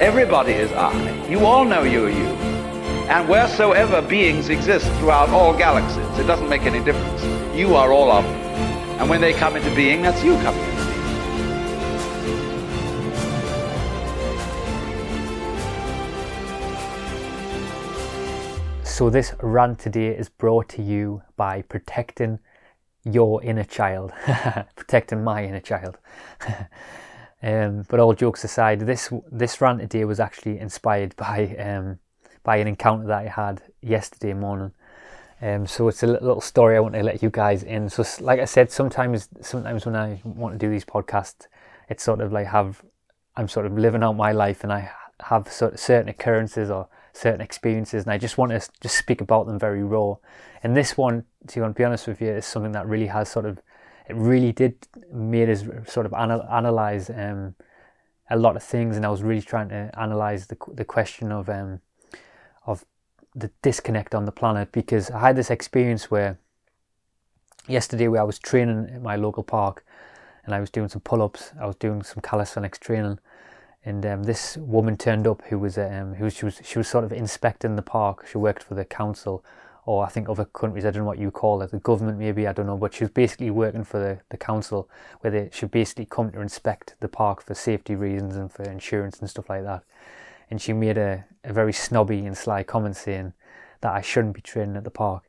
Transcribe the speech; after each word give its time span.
Everybody 0.00 0.52
is 0.52 0.70
I. 0.70 1.26
You 1.26 1.44
all 1.44 1.64
know 1.64 1.82
you're 1.82 2.08
you. 2.08 2.28
And 3.10 3.28
wheresoever 3.28 4.00
beings 4.00 4.48
exist 4.48 4.86
throughout 5.00 5.28
all 5.30 5.52
galaxies, 5.52 6.18
it 6.20 6.24
doesn't 6.24 6.48
make 6.48 6.62
any 6.62 6.78
difference. 6.84 7.24
You 7.52 7.74
are 7.74 7.90
all 7.92 8.12
of 8.12 8.22
them. 8.22 8.34
And 9.00 9.10
when 9.10 9.20
they 9.20 9.32
come 9.32 9.56
into 9.56 9.74
being, 9.74 10.02
that's 10.02 10.22
you 10.22 10.34
coming 10.36 10.62
into 10.62 10.76
being. 10.76 10.88
So, 18.84 19.10
this 19.10 19.34
rant 19.42 19.80
today 19.80 20.16
is 20.16 20.28
brought 20.28 20.68
to 20.70 20.82
you 20.82 21.22
by 21.36 21.62
protecting 21.62 22.38
your 23.02 23.42
inner 23.42 23.64
child, 23.64 24.12
protecting 24.76 25.24
my 25.24 25.44
inner 25.44 25.58
child. 25.58 25.98
um, 27.42 27.84
but 27.88 28.00
all 28.00 28.14
jokes 28.14 28.44
aside, 28.44 28.80
this 28.80 29.12
this 29.30 29.60
rant 29.60 29.80
today 29.80 30.04
was 30.04 30.20
actually 30.20 30.58
inspired 30.58 31.14
by 31.16 31.54
um, 31.56 31.98
by 32.42 32.56
an 32.56 32.66
encounter 32.66 33.06
that 33.06 33.18
I 33.18 33.28
had 33.28 33.62
yesterday 33.80 34.32
morning. 34.32 34.72
Um, 35.40 35.66
so 35.66 35.86
it's 35.86 36.02
a 36.02 36.06
little 36.06 36.40
story 36.40 36.76
I 36.76 36.80
want 36.80 36.94
to 36.94 37.02
let 37.02 37.22
you 37.22 37.30
guys 37.30 37.62
in. 37.62 37.88
So, 37.88 38.04
like 38.20 38.40
I 38.40 38.44
said, 38.44 38.72
sometimes 38.72 39.28
sometimes 39.40 39.86
when 39.86 39.94
I 39.94 40.20
want 40.24 40.54
to 40.54 40.58
do 40.58 40.70
these 40.70 40.84
podcasts, 40.84 41.46
it's 41.88 42.02
sort 42.02 42.20
of 42.20 42.32
like 42.32 42.48
have 42.48 42.82
I'm 43.36 43.48
sort 43.48 43.66
of 43.66 43.78
living 43.78 44.02
out 44.02 44.16
my 44.16 44.32
life, 44.32 44.64
and 44.64 44.72
I 44.72 44.90
have 45.20 45.50
sort 45.52 45.74
of 45.74 45.80
certain 45.80 46.08
occurrences 46.08 46.70
or 46.70 46.88
certain 47.12 47.40
experiences, 47.40 48.04
and 48.04 48.12
I 48.12 48.18
just 48.18 48.36
want 48.36 48.50
to 48.50 48.68
just 48.80 48.96
speak 48.96 49.20
about 49.20 49.46
them 49.46 49.58
very 49.58 49.84
raw. 49.84 50.16
And 50.64 50.76
this 50.76 50.96
one, 50.96 51.24
to 51.48 51.68
be 51.70 51.84
honest 51.84 52.08
with 52.08 52.20
you, 52.20 52.30
is 52.30 52.46
something 52.46 52.72
that 52.72 52.88
really 52.88 53.06
has 53.06 53.28
sort 53.28 53.46
of 53.46 53.60
it 54.08 54.16
really 54.16 54.52
did 54.52 54.74
made 55.12 55.50
us 55.50 55.64
sort 55.86 56.06
of 56.06 56.12
anal- 56.12 56.46
analyze 56.50 57.10
um, 57.10 57.54
a 58.30 58.36
lot 58.36 58.56
of 58.56 58.62
things, 58.62 58.96
and 58.96 59.04
I 59.04 59.10
was 59.10 59.22
really 59.22 59.42
trying 59.42 59.68
to 59.70 59.90
analyze 59.98 60.46
the 60.46 60.56
the 60.72 60.84
question 60.84 61.32
of 61.32 61.48
um, 61.48 61.80
of 62.66 62.84
the 63.34 63.50
disconnect 63.62 64.14
on 64.14 64.24
the 64.24 64.32
planet 64.32 64.72
because 64.72 65.10
I 65.10 65.20
had 65.20 65.36
this 65.36 65.50
experience 65.50 66.10
where 66.10 66.38
yesterday 67.66 68.08
where 68.08 68.20
I 68.20 68.24
was 68.24 68.38
training 68.38 68.90
at 68.94 69.02
my 69.02 69.16
local 69.16 69.42
park 69.42 69.84
and 70.44 70.54
I 70.54 70.60
was 70.60 70.70
doing 70.70 70.88
some 70.88 71.02
pull-ups, 71.02 71.52
I 71.60 71.66
was 71.66 71.76
doing 71.76 72.02
some 72.02 72.22
calisthenics 72.22 72.78
training, 72.78 73.18
and 73.84 74.04
um, 74.06 74.22
this 74.22 74.56
woman 74.56 74.96
turned 74.96 75.26
up 75.26 75.42
who 75.42 75.58
was 75.58 75.76
um, 75.76 76.14
who 76.14 76.30
she 76.30 76.46
was 76.46 76.60
she 76.64 76.78
was 76.78 76.88
sort 76.88 77.04
of 77.04 77.12
inspecting 77.12 77.76
the 77.76 77.82
park. 77.82 78.26
She 78.26 78.38
worked 78.38 78.62
for 78.62 78.74
the 78.74 78.84
council, 78.84 79.44
or 79.88 80.04
I 80.04 80.10
think 80.10 80.28
other 80.28 80.44
countries. 80.44 80.84
I 80.84 80.90
don't 80.90 81.00
know 81.00 81.06
what 81.06 81.18
you 81.18 81.30
call 81.30 81.62
it, 81.62 81.70
the 81.70 81.78
government 81.78 82.18
maybe. 82.18 82.46
I 82.46 82.52
don't 82.52 82.66
know, 82.66 82.76
but 82.76 82.92
she 82.92 83.04
was 83.04 83.10
basically 83.10 83.50
working 83.50 83.84
for 83.84 83.98
the, 83.98 84.20
the 84.28 84.36
council, 84.36 84.86
where 85.20 85.30
they 85.30 85.48
should 85.50 85.70
basically 85.70 86.04
come 86.04 86.30
to 86.30 86.42
inspect 86.42 86.94
the 87.00 87.08
park 87.08 87.42
for 87.42 87.54
safety 87.54 87.94
reasons 87.94 88.36
and 88.36 88.52
for 88.52 88.64
insurance 88.64 89.18
and 89.18 89.30
stuff 89.30 89.48
like 89.48 89.64
that. 89.64 89.84
And 90.50 90.60
she 90.60 90.74
made 90.74 90.98
a, 90.98 91.24
a 91.42 91.54
very 91.54 91.72
snobby 91.72 92.26
and 92.26 92.36
sly 92.36 92.64
comment 92.64 92.96
saying 92.96 93.32
that 93.80 93.94
I 93.94 94.02
shouldn't 94.02 94.34
be 94.34 94.42
training 94.42 94.76
at 94.76 94.84
the 94.84 94.90
park. 94.90 95.22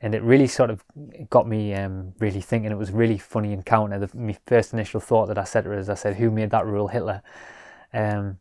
And 0.00 0.12
it 0.12 0.24
really 0.24 0.48
sort 0.48 0.70
of 0.70 0.82
got 1.30 1.46
me 1.46 1.72
um, 1.74 2.14
really 2.18 2.40
thinking. 2.40 2.72
It 2.72 2.78
was 2.78 2.90
really 2.90 3.18
funny 3.18 3.52
encounter. 3.52 4.00
The, 4.00 4.10
my 4.16 4.36
first 4.44 4.72
initial 4.72 4.98
thought 4.98 5.28
that 5.28 5.38
I 5.38 5.44
said 5.44 5.62
to 5.64 5.70
her 5.70 5.78
is, 5.78 5.88
I 5.88 5.94
said, 5.94 6.16
"Who 6.16 6.32
made 6.32 6.50
that 6.50 6.66
rule? 6.66 6.88
Hitler." 6.88 7.22
Um, 7.92 8.38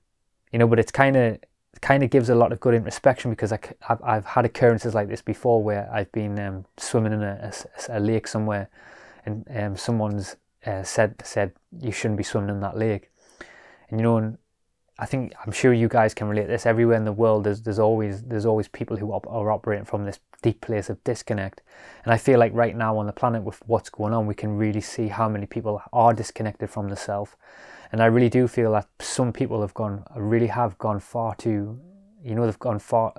you 0.52 0.58
know, 0.58 0.68
but 0.68 0.80
it's 0.80 0.92
kind 0.92 1.16
of 1.16 1.38
kind 1.82 2.04
of 2.04 2.10
gives 2.10 2.30
a 2.30 2.36
lot 2.36 2.52
of 2.52 2.60
good 2.60 2.74
introspection 2.74 3.32
because 3.32 3.52
I, 3.52 3.60
have 3.82 4.02
I've 4.02 4.26
had 4.26 4.46
occurrences 4.46 4.94
like 4.96 5.10
this 5.10 5.22
before 5.22 5.62
where 5.62 5.90
I've 5.94 6.12
been 6.12 6.40
um, 6.40 6.66
swimming 6.78 7.14
in 7.14 7.24
a, 7.24 7.52
a, 7.90 7.98
a, 7.98 8.00
lake 8.00 8.28
somewhere 8.28 8.70
and 9.26 9.46
um, 9.56 9.78
someone's 9.78 10.38
uh, 10.66 10.84
said 10.84 11.16
said 11.24 11.52
you 11.80 11.92
shouldn't 11.92 12.18
be 12.18 12.24
swimming 12.24 12.50
in 12.50 12.62
that 12.62 12.78
lake, 12.78 13.10
and 13.90 14.00
you 14.00 14.04
know, 14.04 14.18
and 14.18 14.38
I 15.00 15.06
think 15.06 15.34
I'm 15.46 15.52
sure 15.52 15.74
you 15.74 15.88
guys 15.88 16.14
can 16.14 16.28
relate 16.28 16.48
this. 16.48 16.66
Everywhere 16.66 16.98
in 16.98 17.06
the 17.06 17.12
world, 17.12 17.44
there's 17.44 17.62
there's 17.62 17.80
always 17.80 18.24
there's 18.24 18.46
always 18.46 18.68
people 18.68 18.98
who 18.98 19.12
op- 19.12 19.28
are 19.28 19.52
operating 19.52 19.86
from 19.86 20.06
this 20.06 20.20
deep 20.42 20.62
place 20.62 20.90
of 20.90 21.04
disconnect, 21.04 21.62
and 22.04 22.14
I 22.14 22.18
feel 22.18 22.40
like 22.40 22.54
right 22.54 22.76
now 22.76 22.98
on 22.98 23.06
the 23.06 23.14
planet 23.14 23.44
with 23.44 23.62
what's 23.68 23.90
going 23.90 24.14
on, 24.14 24.28
we 24.28 24.36
can 24.36 24.58
really 24.58 24.82
see 24.82 25.08
how 25.10 25.30
many 25.30 25.46
people 25.46 25.82
are 25.94 26.14
disconnected 26.14 26.70
from 26.70 26.90
the 26.90 26.98
self 26.98 27.38
and 27.92 28.02
I 28.02 28.06
really 28.06 28.30
do 28.30 28.48
feel 28.48 28.72
that 28.74 28.88
some 29.00 29.32
people 29.32 29.62
have 29.62 29.74
gone, 29.74 30.04
really 30.16 30.48
have 30.48 30.78
gone 30.78 31.00
far 31.00 31.36
too, 31.36 31.80
you 32.24 32.36
know, 32.36 32.46
they've 32.46 32.60
gone 32.60 32.80
far, 32.80 33.14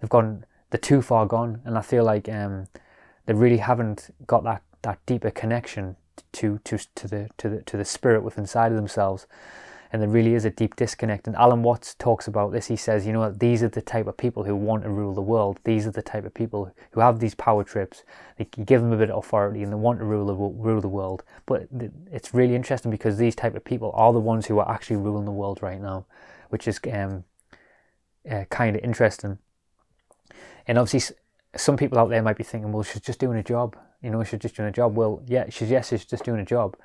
they've 0.00 0.10
gone, 0.10 0.44
they're 0.70 0.78
too 0.78 1.02
far 1.02 1.26
gone, 1.26 1.60
and 1.64 1.76
I 1.76 1.82
feel 1.82 2.04
like 2.04 2.28
um, 2.28 2.66
they 3.26 3.34
really 3.34 3.58
haven't 3.58 4.14
got 4.26 4.44
that 4.44 4.62
that 4.82 4.98
deeper 5.06 5.30
connection 5.30 5.96
to 6.32 6.58
to 6.64 6.78
to 6.94 7.08
the 7.08 7.28
to 7.38 7.48
the 7.48 7.62
to 7.62 7.76
the 7.76 7.84
spirit 7.84 8.22
within 8.22 8.44
inside 8.44 8.70
of 8.70 8.76
themselves 8.76 9.26
and 9.94 10.02
there 10.02 10.08
really 10.08 10.34
is 10.34 10.44
a 10.44 10.50
deep 10.50 10.74
disconnect. 10.74 11.28
And 11.28 11.36
Alan 11.36 11.62
Watts 11.62 11.94
talks 11.94 12.26
about 12.26 12.50
this. 12.50 12.66
He 12.66 12.74
says, 12.74 13.06
you 13.06 13.12
know, 13.12 13.30
these 13.30 13.62
are 13.62 13.68
the 13.68 13.80
type 13.80 14.08
of 14.08 14.16
people 14.16 14.42
who 14.42 14.56
want 14.56 14.82
to 14.82 14.90
rule 14.90 15.14
the 15.14 15.22
world. 15.22 15.60
These 15.62 15.86
are 15.86 15.92
the 15.92 16.02
type 16.02 16.24
of 16.24 16.34
people 16.34 16.74
who 16.90 17.00
have 17.00 17.20
these 17.20 17.36
power 17.36 17.62
trips. 17.62 18.02
They 18.36 18.44
give 18.64 18.80
them 18.80 18.90
a 18.90 18.96
bit 18.96 19.10
of 19.10 19.18
authority 19.18 19.62
and 19.62 19.70
they 19.70 19.76
want 19.76 20.00
to 20.00 20.04
rule 20.04 20.26
the 20.26 20.34
rule 20.34 20.80
the 20.80 20.88
world. 20.88 21.22
But 21.46 21.68
it's 22.10 22.34
really 22.34 22.56
interesting 22.56 22.90
because 22.90 23.18
these 23.18 23.36
type 23.36 23.54
of 23.54 23.62
people 23.62 23.92
are 23.94 24.12
the 24.12 24.18
ones 24.18 24.46
who 24.46 24.58
are 24.58 24.68
actually 24.68 24.96
ruling 24.96 25.26
the 25.26 25.30
world 25.30 25.62
right 25.62 25.80
now, 25.80 26.06
which 26.48 26.66
is 26.66 26.80
um, 26.92 27.22
uh, 28.28 28.46
kind 28.50 28.74
of 28.74 28.82
interesting. 28.82 29.38
And 30.66 30.76
obviously, 30.76 31.14
some 31.54 31.76
people 31.76 32.00
out 32.00 32.10
there 32.10 32.20
might 32.20 32.36
be 32.36 32.42
thinking, 32.42 32.72
well, 32.72 32.82
she's 32.82 33.00
just 33.00 33.20
doing 33.20 33.38
a 33.38 33.44
job. 33.44 33.76
You 34.02 34.10
know, 34.10 34.24
she's 34.24 34.40
just 34.40 34.56
doing 34.56 34.68
a 34.70 34.72
job. 34.72 34.96
Well, 34.96 35.22
yeah, 35.28 35.48
she's 35.50 35.70
yes, 35.70 35.90
she's 35.90 36.04
just 36.04 36.24
doing 36.24 36.40
a 36.40 36.44
job. 36.44 36.76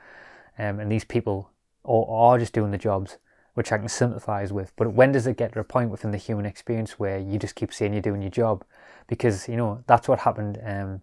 Um, 0.60 0.80
and 0.80 0.92
these 0.92 1.06
people 1.06 1.50
or 1.84 2.10
are 2.10 2.40
just 2.40 2.54
doing 2.54 2.72
the 2.72 2.78
jobs, 2.78 3.18
which 3.54 3.72
I 3.72 3.78
can 3.78 3.90
sympathize 3.90 4.54
with. 4.54 4.74
But 4.76 4.94
when 4.94 5.12
does 5.12 5.28
it 5.28 5.38
get 5.38 5.54
to 5.54 5.60
a 5.60 5.64
point 5.64 5.90
within 5.90 6.12
the 6.12 6.18
human 6.18 6.46
experience 6.46 7.00
where 7.00 7.20
you 7.20 7.40
just 7.40 7.56
keep 7.56 7.74
saying 7.74 7.94
you're 7.94 8.02
doing 8.02 8.22
your 8.22 8.32
job? 8.32 8.64
Because 9.08 9.48
you 9.48 9.58
know 9.58 9.84
that's 9.88 10.08
what 10.08 10.20
happened 10.20 10.60
um, 10.64 11.02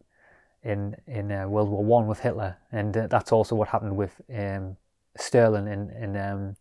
in 0.62 0.96
in 1.06 1.32
uh, 1.32 1.48
World 1.48 1.68
War 1.68 1.84
One 1.84 2.06
with 2.06 2.20
Hitler, 2.20 2.56
and 2.72 2.96
uh, 2.96 3.06
that's 3.06 3.32
also 3.32 3.54
what 3.54 3.68
happened 3.68 3.96
with 3.96 4.20
um, 4.34 4.76
Stalin 5.16 5.66
in 5.66 5.90
in, 5.90 6.16
um, 6.16 6.56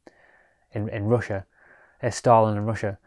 in 0.72 0.90
in 0.90 1.06
Russia, 1.06 1.46
uh, 2.02 2.10
Stalin 2.10 2.58
in 2.58 2.66
Russia, 2.66 2.98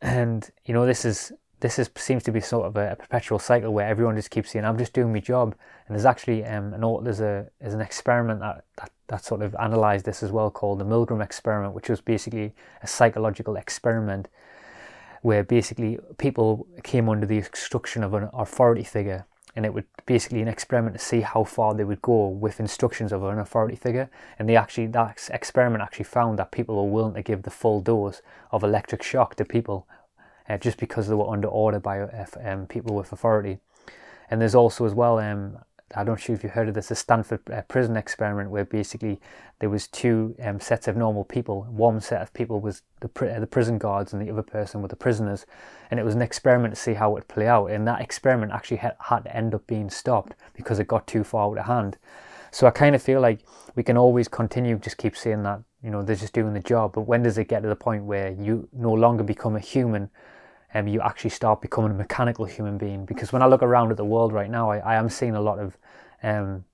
and 0.00 0.50
you 0.64 0.74
know 0.74 0.86
this 0.86 1.04
is 1.04 1.32
this 1.60 1.78
is 1.78 1.90
seems 1.96 2.22
to 2.22 2.32
be 2.32 2.40
sort 2.40 2.66
of 2.66 2.76
a, 2.76 2.92
a, 2.92 2.96
perpetual 2.96 3.38
cycle 3.38 3.72
where 3.72 3.88
everyone 3.88 4.16
just 4.16 4.30
keeps 4.30 4.50
saying 4.50 4.64
I'm 4.64 4.78
just 4.78 4.92
doing 4.92 5.12
my 5.12 5.20
job, 5.20 5.54
and 5.86 5.94
there's 5.94 6.06
actually 6.06 6.44
um, 6.44 6.72
an 6.74 7.04
there's 7.04 7.20
a 7.20 7.48
there's 7.60 7.74
an 7.74 7.80
experiment 7.80 8.40
that, 8.40 8.64
that 8.76 8.90
that 9.08 9.24
sort 9.24 9.42
of 9.42 9.54
analysed 9.58 10.04
this 10.04 10.22
as 10.22 10.30
well 10.30 10.50
called 10.50 10.78
the 10.78 10.84
Milgram 10.84 11.22
experiment, 11.22 11.74
which 11.74 11.88
was 11.88 12.00
basically 12.00 12.54
a 12.82 12.86
psychological 12.86 13.56
experiment 13.56 14.28
where 15.22 15.42
basically 15.42 15.98
people 16.18 16.66
came 16.84 17.08
under 17.08 17.26
the 17.26 17.38
instruction 17.38 18.04
of 18.04 18.14
an 18.14 18.28
authority 18.32 18.84
figure 18.84 19.26
and 19.56 19.66
it 19.66 19.74
would 19.74 19.86
basically 20.06 20.40
an 20.40 20.46
experiment 20.46 20.96
to 20.96 21.04
see 21.04 21.20
how 21.20 21.42
far 21.42 21.74
they 21.74 21.82
would 21.82 22.00
go 22.00 22.28
with 22.28 22.60
instructions 22.60 23.12
of 23.12 23.24
an 23.24 23.40
authority 23.40 23.74
figure. 23.74 24.08
And 24.38 24.48
they 24.48 24.54
actually 24.54 24.86
that 24.86 25.28
experiment 25.32 25.82
actually 25.82 26.04
found 26.04 26.38
that 26.38 26.52
people 26.52 26.76
were 26.76 26.90
willing 26.90 27.14
to 27.14 27.22
give 27.22 27.42
the 27.42 27.50
full 27.50 27.80
dose 27.80 28.22
of 28.52 28.62
electric 28.62 29.02
shock 29.02 29.34
to 29.34 29.44
people 29.44 29.88
uh, 30.48 30.58
just 30.58 30.78
because 30.78 31.08
they 31.08 31.14
were 31.14 31.28
under 31.28 31.48
order 31.48 31.80
by 31.80 32.00
uh, 32.00 32.26
um, 32.44 32.66
people 32.66 32.94
with 32.94 33.10
authority. 33.10 33.58
And 34.30 34.40
there's 34.40 34.54
also 34.54 34.84
as 34.84 34.94
well 34.94 35.18
um, 35.18 35.58
I 35.94 36.04
don't 36.04 36.06
know 36.28 36.34
if 36.34 36.42
you've 36.42 36.52
heard 36.52 36.68
of 36.68 36.74
this, 36.74 36.88
the 36.88 36.94
Stanford 36.94 37.40
uh, 37.50 37.62
prison 37.62 37.96
experiment, 37.96 38.50
where 38.50 38.64
basically 38.64 39.20
there 39.58 39.70
was 39.70 39.86
two 39.86 40.34
um, 40.42 40.60
sets 40.60 40.86
of 40.86 40.96
normal 40.96 41.24
people. 41.24 41.66
One 41.70 42.00
set 42.00 42.20
of 42.20 42.32
people 42.34 42.60
was 42.60 42.82
the 43.00 43.08
uh, 43.34 43.40
the 43.40 43.46
prison 43.46 43.78
guards, 43.78 44.12
and 44.12 44.20
the 44.20 44.30
other 44.30 44.42
person 44.42 44.82
were 44.82 44.88
the 44.88 44.96
prisoners. 44.96 45.46
And 45.90 45.98
it 45.98 46.02
was 46.02 46.14
an 46.14 46.22
experiment 46.22 46.74
to 46.74 46.80
see 46.80 46.94
how 46.94 47.10
it 47.10 47.14
would 47.14 47.28
play 47.28 47.46
out. 47.46 47.70
And 47.70 47.86
that 47.88 48.02
experiment 48.02 48.52
actually 48.52 48.78
had, 48.78 48.96
had 49.00 49.24
to 49.24 49.34
end 49.34 49.54
up 49.54 49.66
being 49.66 49.88
stopped 49.88 50.34
because 50.54 50.78
it 50.78 50.88
got 50.88 51.06
too 51.06 51.24
far 51.24 51.50
out 51.50 51.58
of 51.58 51.64
hand. 51.64 51.96
So 52.50 52.66
I 52.66 52.70
kind 52.70 52.94
of 52.94 53.02
feel 53.02 53.20
like 53.20 53.40
we 53.74 53.82
can 53.82 53.96
always 53.96 54.28
continue, 54.28 54.78
just 54.78 54.98
keep 54.98 55.16
saying 55.16 55.42
that 55.44 55.62
you 55.82 55.90
know 55.90 56.02
they're 56.02 56.16
just 56.16 56.34
doing 56.34 56.52
the 56.52 56.60
job. 56.60 56.92
But 56.92 57.02
when 57.02 57.22
does 57.22 57.38
it 57.38 57.48
get 57.48 57.62
to 57.62 57.68
the 57.68 57.76
point 57.76 58.04
where 58.04 58.30
you 58.32 58.68
no 58.72 58.92
longer 58.92 59.24
become 59.24 59.56
a 59.56 59.60
human? 59.60 60.10
Um, 60.74 60.86
you 60.86 61.00
actually 61.00 61.30
start 61.30 61.60
becoming 61.60 61.90
a 61.90 61.94
mechanical 61.94 62.44
human 62.44 62.78
being. 62.78 63.04
Because 63.04 63.32
when 63.32 63.42
I 63.42 63.46
look 63.46 63.62
around 63.62 63.90
at 63.90 63.96
the 63.96 64.04
world 64.04 64.32
right 64.32 64.50
now, 64.50 64.70
I, 64.70 64.78
I 64.78 64.94
am 64.96 65.08
seeing 65.08 65.34
a 65.34 65.40
lot 65.40 65.58
of 65.58 65.78
um, 66.22 66.64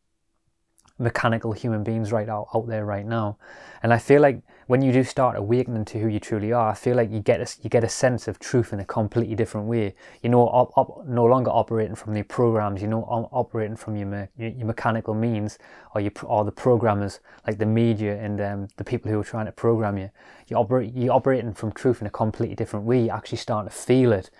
mechanical 0.98 1.52
human 1.52 1.82
beings 1.82 2.12
right 2.12 2.28
out, 2.28 2.48
out 2.54 2.68
there 2.68 2.84
right 2.84 3.06
now. 3.06 3.36
And 3.82 3.92
I 3.92 3.98
feel 3.98 4.22
like 4.22 4.40
when 4.66 4.80
you 4.80 4.92
do 4.92 5.02
start 5.04 5.36
awakening 5.36 5.84
to 5.86 5.98
who 5.98 6.08
you 6.08 6.20
truly 6.20 6.52
are, 6.52 6.70
I 6.70 6.74
feel 6.74 6.96
like 6.96 7.10
you 7.10 7.20
get 7.20 7.40
a, 7.40 7.62
you 7.62 7.68
get 7.68 7.84
a 7.84 7.88
sense 7.88 8.28
of 8.28 8.38
truth 8.38 8.72
in 8.72 8.80
a 8.80 8.84
completely 8.84 9.34
different 9.34 9.66
way. 9.66 9.94
You 10.22 10.30
know, 10.30 10.42
op, 10.42 10.72
op, 10.76 11.06
no 11.06 11.24
longer 11.24 11.50
operating 11.50 11.96
from 11.96 12.14
the 12.14 12.22
programs. 12.22 12.80
You 12.80 12.88
know, 12.88 13.02
operating 13.02 13.76
from 13.76 13.96
your, 13.96 14.06
me, 14.06 14.28
your, 14.36 14.50
your 14.50 14.66
mechanical 14.66 15.14
means 15.14 15.58
or 15.94 16.00
your 16.00 16.12
or 16.22 16.44
the 16.44 16.52
programmers 16.52 17.20
like 17.46 17.58
the 17.58 17.66
media 17.66 18.16
and 18.16 18.40
um, 18.40 18.68
the 18.76 18.84
people 18.84 19.10
who 19.10 19.20
are 19.20 19.24
trying 19.24 19.46
to 19.46 19.52
program 19.52 19.98
you. 19.98 20.10
You 20.48 20.56
operate 20.56 20.94
you 20.94 21.10
operating 21.10 21.52
from 21.54 21.72
truth 21.72 22.00
in 22.00 22.06
a 22.06 22.10
completely 22.10 22.54
different 22.54 22.86
way. 22.86 23.02
You 23.02 23.10
actually 23.10 23.38
start 23.38 23.66
to 23.66 23.70
feel 23.70 24.12
it, 24.12 24.30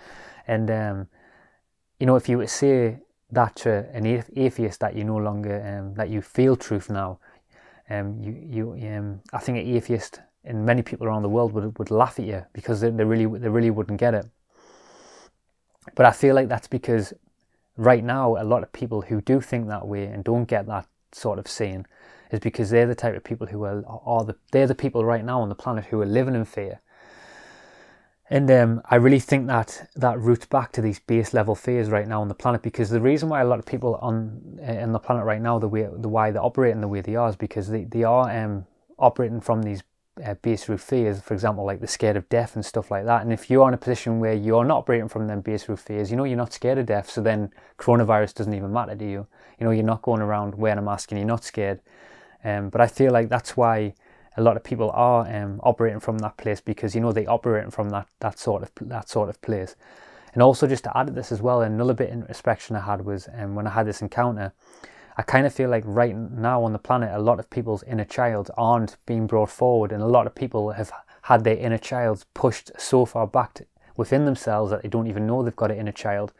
and 0.47 0.71
um, 0.71 1.09
you 1.99 2.07
know, 2.07 2.17
if 2.17 2.29
you 2.29 2.39
were 2.39 2.45
to 2.45 2.49
say 2.49 2.99
that 3.31 3.57
to 3.57 3.89
an 3.93 4.07
atheist 4.37 4.81
that 4.81 4.95
you 4.97 5.05
no 5.05 5.17
longer 5.17 5.63
um, 5.67 5.95
that 5.95 6.09
you 6.09 6.23
feel 6.23 6.57
truth 6.57 6.91
now, 6.91 7.19
um, 7.91 8.21
you 8.21 8.33
you 8.49 8.89
um, 8.89 9.21
I 9.33 9.39
think 9.39 9.59
an 9.59 9.77
atheist 9.77 10.21
and 10.45 10.65
many 10.65 10.83
people 10.83 11.07
around 11.07 11.23
the 11.23 11.29
world 11.29 11.53
would 11.53 11.79
would 11.79 11.91
laugh 11.91 12.19
at 12.19 12.27
you 12.27 12.45
because 12.53 12.81
they, 12.81 12.91
they 12.91 13.05
really 13.05 13.27
they 13.39 13.49
really 13.49 13.71
wouldn't 13.71 13.99
get 13.99 14.15
it. 14.15 14.27
But 15.95 16.07
I 16.07 16.13
feel 16.13 16.35
like 16.35 16.49
that's 16.49 16.69
because 16.69 17.13
right 17.77 18.05
now 18.05 18.37
a 18.37 18.45
lot 18.45 18.63
of 18.63 18.73
people 18.73 19.03
who 19.03 19.21
do 19.21 19.41
think 19.41 19.69
that 19.69 19.87
way 19.87 20.05
and 20.05 20.23
don't 20.25 20.45
get 20.45 20.67
that 20.67 20.87
sort 21.13 21.39
of 21.39 21.49
saying 21.49 21.87
is 22.31 22.41
because 22.41 22.71
they're 22.71 22.87
the 22.87 22.95
type 22.95 23.17
of 23.17 23.25
people 23.25 23.47
who 23.47 23.65
are, 23.65 23.85
are 23.87 24.25
the 24.25 24.37
they're 24.53 24.67
the 24.67 24.75
people 24.75 25.05
right 25.05 25.25
now 25.25 25.41
on 25.41 25.49
the 25.49 25.55
planet 25.55 25.87
who 25.87 26.01
are 26.01 26.07
living 26.07 26.35
in 26.35 26.45
fear 26.45 26.81
and 28.31 28.51
um, 28.51 28.83
I 28.91 28.97
really 28.97 29.21
think 29.21 29.47
that 29.49 29.91
that 29.97 30.19
roots 30.19 30.47
back 30.47 30.73
to 30.73 30.81
these 30.81 30.99
base 30.99 31.35
level 31.35 31.55
fears 31.55 31.91
right 31.91 32.09
now 32.09 32.23
on 32.23 32.29
the 32.29 32.35
planet 32.35 32.63
because 32.63 32.89
the 32.89 33.01
reason 33.01 33.29
why 33.29 33.43
a 33.43 33.45
lot 33.45 33.59
of 33.59 33.67
people 33.67 33.97
on 33.97 34.59
in 34.63 34.93
the 34.93 34.99
planet 34.99 35.25
right 35.25 35.43
now 35.43 35.59
the 35.59 35.69
way 35.69 35.89
the 35.93 36.09
why 36.09 36.31
they're 36.31 36.43
operating 36.43 36.81
the 36.81 36.89
way 36.89 37.01
they 37.01 37.17
are 37.17 37.29
is 37.29 37.37
because 37.37 37.69
they, 37.69 37.85
they 37.85 38.03
are 38.03 38.31
um, 38.31 38.67
operating 38.99 39.41
from 39.41 39.63
these 39.63 39.83
uh, 40.25 40.35
base 40.43 40.69
root 40.69 40.81
fears, 40.81 41.21
for 41.21 41.35
example, 41.35 41.65
like 41.65 41.81
the 41.81 41.87
scared 41.87 42.17
of 42.17 42.29
death 42.29 42.55
and 42.55 42.65
stuff 42.65 42.91
like 42.91 43.05
that. 43.05 43.23
And 43.23 43.33
if 43.33 43.51
you're 43.51 43.67
in 43.69 43.75
a 43.75 43.79
position 43.79 44.21
where 44.21 44.35
you're 44.35 44.65
not 44.65 44.79
operating 44.79 45.09
from 45.09 45.27
them 45.27 45.41
base 45.41 45.69
root 45.69 45.81
fears, 45.81 46.11
you 46.11 46.17
know 46.17 46.25
you're 46.25 46.37
not 46.37 46.53
scared 46.53 46.79
of 46.79 46.87
death, 46.87 47.11
so 47.11 47.21
then 47.21 47.51
coronavirus 47.79 48.35
doesn't 48.35 48.55
even 48.55 48.73
matter 48.73 48.95
to 48.95 49.05
you. 49.05 49.27
You 49.59 49.67
know 49.67 49.71
you're 49.71 49.85
not 49.85 50.03
going 50.03 50.21
around 50.21 50.55
wearing 50.55 50.79
a 50.79 50.83
mask 50.83 51.11
and 51.11 51.19
you're 51.19 51.27
not 51.27 51.45
scared. 51.45 51.81
Um, 52.45 52.69
but 52.69 52.81
I 52.81 52.87
feel 52.87 53.13
like 53.13 53.29
that's 53.29 53.57
why 53.57 53.95
a 54.37 54.43
lot 54.43 54.57
of 54.57 54.65
people 54.65 54.91
are 54.91 55.27
um, 55.33 55.61
operating 55.63 56.01
from 56.01 56.19
that 56.19 56.37
place 56.37 56.61
because 56.61 56.95
you 56.95 57.01
know 57.01 57.13
they 57.13 57.27
operate 57.27 57.73
from 57.73 57.91
that 57.91 58.09
that 58.21 58.39
sort 58.39 58.63
of 58.63 58.71
that 58.81 59.09
sort 59.09 59.29
of 59.29 59.41
place. 59.43 59.77
And 60.33 60.43
also 60.43 60.67
just 60.67 60.85
to 60.85 60.97
add 60.99 61.07
to 61.07 61.13
this 61.13 61.31
as 61.31 61.41
well, 61.41 61.63
another 61.63 61.95
bit 61.95 62.09
of 62.09 62.15
introspection 62.15 62.75
I 62.75 62.81
had 62.81 63.05
was 63.05 63.29
um, 63.39 63.55
when 63.55 63.69
I 63.69 63.71
had 63.71 63.87
this 63.87 64.03
encounter, 64.03 64.53
I 65.17 65.23
kind 65.23 65.47
of 65.47 65.55
feel 65.55 65.71
like 65.71 65.85
right 65.87 66.17
now 66.17 66.65
on 66.65 66.73
the 66.73 66.79
planet, 66.79 67.15
a 67.15 67.21
lot 67.21 67.39
of 67.39 67.49
people's 67.49 67.85
inner 67.85 68.05
child 68.05 68.51
aren't 68.57 68.97
being 69.07 69.29
brought 69.29 69.51
forward, 69.51 69.93
and 69.93 70.03
a 70.03 70.07
lot 70.07 70.27
of 70.27 70.35
people 70.35 70.73
have 70.73 70.91
had 71.23 71.45
their 71.45 71.57
inner 71.57 71.79
child 71.79 72.25
pushed 72.35 72.73
so 72.77 73.07
far 73.07 73.27
back 73.29 73.55
to, 73.55 73.67
within 73.97 74.25
themselves 74.25 74.73
that 74.73 74.83
they 74.83 74.89
don't 74.89 75.07
even 75.07 75.27
know 75.27 75.43
they've 75.43 75.55
got 75.55 75.71
an 75.71 75.79
inner 75.79 75.93
child. 75.93 76.33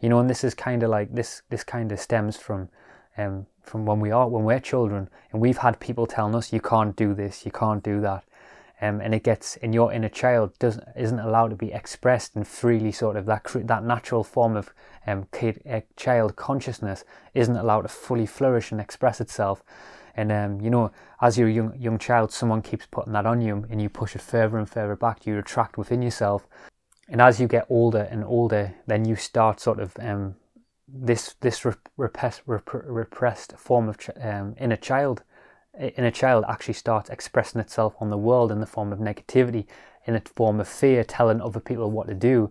You 0.00 0.08
know, 0.08 0.20
and 0.20 0.30
this 0.30 0.44
is 0.44 0.54
kind 0.54 0.84
of 0.84 0.90
like 0.90 1.12
this. 1.12 1.42
This 1.50 1.64
kind 1.64 1.90
of 1.90 1.98
stems 1.98 2.36
from 2.36 2.68
um, 3.18 3.46
from 3.62 3.86
when 3.86 4.00
we 4.00 4.10
are 4.10 4.28
when 4.28 4.44
we're 4.44 4.60
children 4.60 5.08
and 5.30 5.40
we've 5.40 5.58
had 5.58 5.80
people 5.80 6.06
telling 6.06 6.34
us 6.34 6.52
you 6.52 6.60
can't 6.60 6.96
do 6.96 7.14
this 7.14 7.46
you 7.46 7.52
can't 7.52 7.82
do 7.82 8.00
that. 8.00 8.24
Um, 8.80 9.00
and 9.00 9.14
it 9.14 9.22
gets 9.22 9.54
in 9.58 9.72
your 9.72 9.92
inner 9.92 10.08
child 10.08 10.58
doesn't 10.58 10.84
isn't 10.96 11.20
allowed 11.20 11.50
to 11.50 11.56
be 11.56 11.72
expressed 11.72 12.34
and 12.34 12.46
freely 12.46 12.90
sort 12.90 13.16
of 13.16 13.26
that 13.26 13.46
that 13.66 13.84
natural 13.84 14.24
form 14.24 14.56
of 14.56 14.74
um, 15.06 15.28
kid, 15.30 15.62
uh, 15.70 15.82
child 15.96 16.34
consciousness 16.34 17.04
isn't 17.32 17.56
allowed 17.56 17.82
to 17.82 17.88
fully 17.88 18.26
flourish 18.26 18.72
and 18.72 18.80
express 18.80 19.20
itself. 19.20 19.62
And 20.16 20.32
um, 20.32 20.60
you 20.60 20.68
know 20.68 20.90
as 21.20 21.38
you're 21.38 21.48
a 21.48 21.52
young, 21.52 21.80
young 21.80 21.98
child 21.98 22.32
someone 22.32 22.60
keeps 22.60 22.86
putting 22.86 23.12
that 23.12 23.24
on 23.24 23.40
you 23.40 23.64
and 23.70 23.80
you 23.80 23.88
push 23.88 24.16
it 24.16 24.22
further 24.22 24.58
and 24.58 24.68
further 24.68 24.96
back 24.96 25.26
you 25.26 25.36
retract 25.36 25.78
within 25.78 26.02
yourself. 26.02 26.48
And 27.08 27.20
as 27.20 27.40
you 27.40 27.46
get 27.46 27.66
older 27.68 28.08
and 28.10 28.24
older 28.24 28.74
then 28.88 29.04
you 29.04 29.14
start 29.14 29.60
sort 29.60 29.78
of 29.78 29.96
um, 30.00 30.34
this 30.94 31.34
this 31.40 31.64
repressed, 31.96 32.42
repressed 32.46 33.52
form 33.56 33.88
of 33.88 33.98
um, 34.20 34.54
inner 34.58 34.76
child 34.76 35.22
in 35.78 36.04
a 36.04 36.10
child 36.10 36.44
actually 36.48 36.74
starts 36.74 37.08
expressing 37.10 37.60
itself 37.60 37.94
on 38.00 38.10
the 38.10 38.16
world 38.16 38.52
in 38.52 38.60
the 38.60 38.66
form 38.66 38.92
of 38.92 38.98
negativity, 38.98 39.66
in 40.04 40.14
a 40.14 40.20
form 40.20 40.60
of 40.60 40.68
fear, 40.68 41.02
telling 41.02 41.40
other 41.40 41.60
people 41.60 41.90
what 41.90 42.08
to 42.08 42.14
do. 42.14 42.50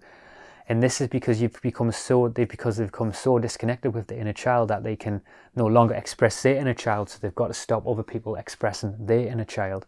And 0.67 0.81
this 0.81 1.01
is 1.01 1.07
because 1.07 1.41
you've 1.41 1.61
become 1.61 1.91
so 1.91 2.29
they 2.29 2.45
because 2.45 2.77
they've 2.77 2.87
become 2.87 3.13
so 3.13 3.37
disconnected 3.39 3.93
with 3.93 4.07
the 4.07 4.17
inner 4.17 4.33
child 4.33 4.69
that 4.69 4.83
they 4.83 4.95
can 4.95 5.21
no 5.55 5.67
longer 5.67 5.93
express 5.93 6.41
their 6.41 6.55
inner 6.55 6.73
child, 6.73 7.09
so 7.09 7.19
they've 7.21 7.35
got 7.35 7.47
to 7.47 7.53
stop 7.53 7.85
other 7.85 8.03
people 8.03 8.35
expressing 8.35 8.95
their 8.99 9.27
inner 9.27 9.45
child. 9.45 9.85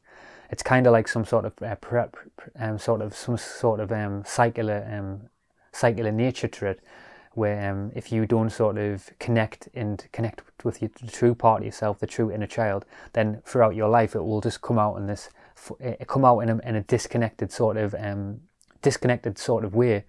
It's 0.49 0.61
kind 0.63 0.85
of 0.85 0.93
like 0.93 1.07
some 1.07 1.25
sort 1.25 1.45
of 1.45 1.53
uh, 1.63 1.75
prep, 1.75 2.15
um, 2.59 2.77
sort 2.77 3.01
of 3.01 3.15
some 3.15 3.37
sort 3.37 3.79
of 3.79 3.91
um, 3.91 4.23
cycler 4.25 4.87
um, 4.91 5.29
cycler 5.71 6.11
nature 6.11 6.49
to 6.49 6.67
it, 6.67 6.81
where 7.35 7.71
um, 7.71 7.91
if 7.95 8.11
you 8.11 8.25
don't 8.25 8.49
sort 8.49 8.77
of 8.77 9.09
connect 9.19 9.69
and 9.73 10.07
connect 10.11 10.41
with 10.63 10.81
your, 10.81 10.91
the 11.01 11.11
true 11.11 11.35
part 11.35 11.61
of 11.61 11.65
yourself, 11.65 11.99
the 11.99 12.07
true 12.07 12.31
inner 12.31 12.47
child, 12.47 12.85
then 13.13 13.41
throughout 13.45 13.75
your 13.75 13.89
life 13.89 14.15
it 14.15 14.23
will 14.23 14.41
just 14.41 14.61
come 14.61 14.79
out 14.79 14.95
in 14.97 15.07
this, 15.07 15.29
it 15.79 16.07
come 16.07 16.25
out 16.25 16.39
in 16.39 16.49
a, 16.49 16.57
in 16.59 16.75
a 16.75 16.81
disconnected 16.83 17.51
sort 17.51 17.77
of 17.77 17.95
um, 17.95 18.41
disconnected 18.81 19.37
sort 19.37 19.65
of 19.65 19.73
way. 19.73 20.05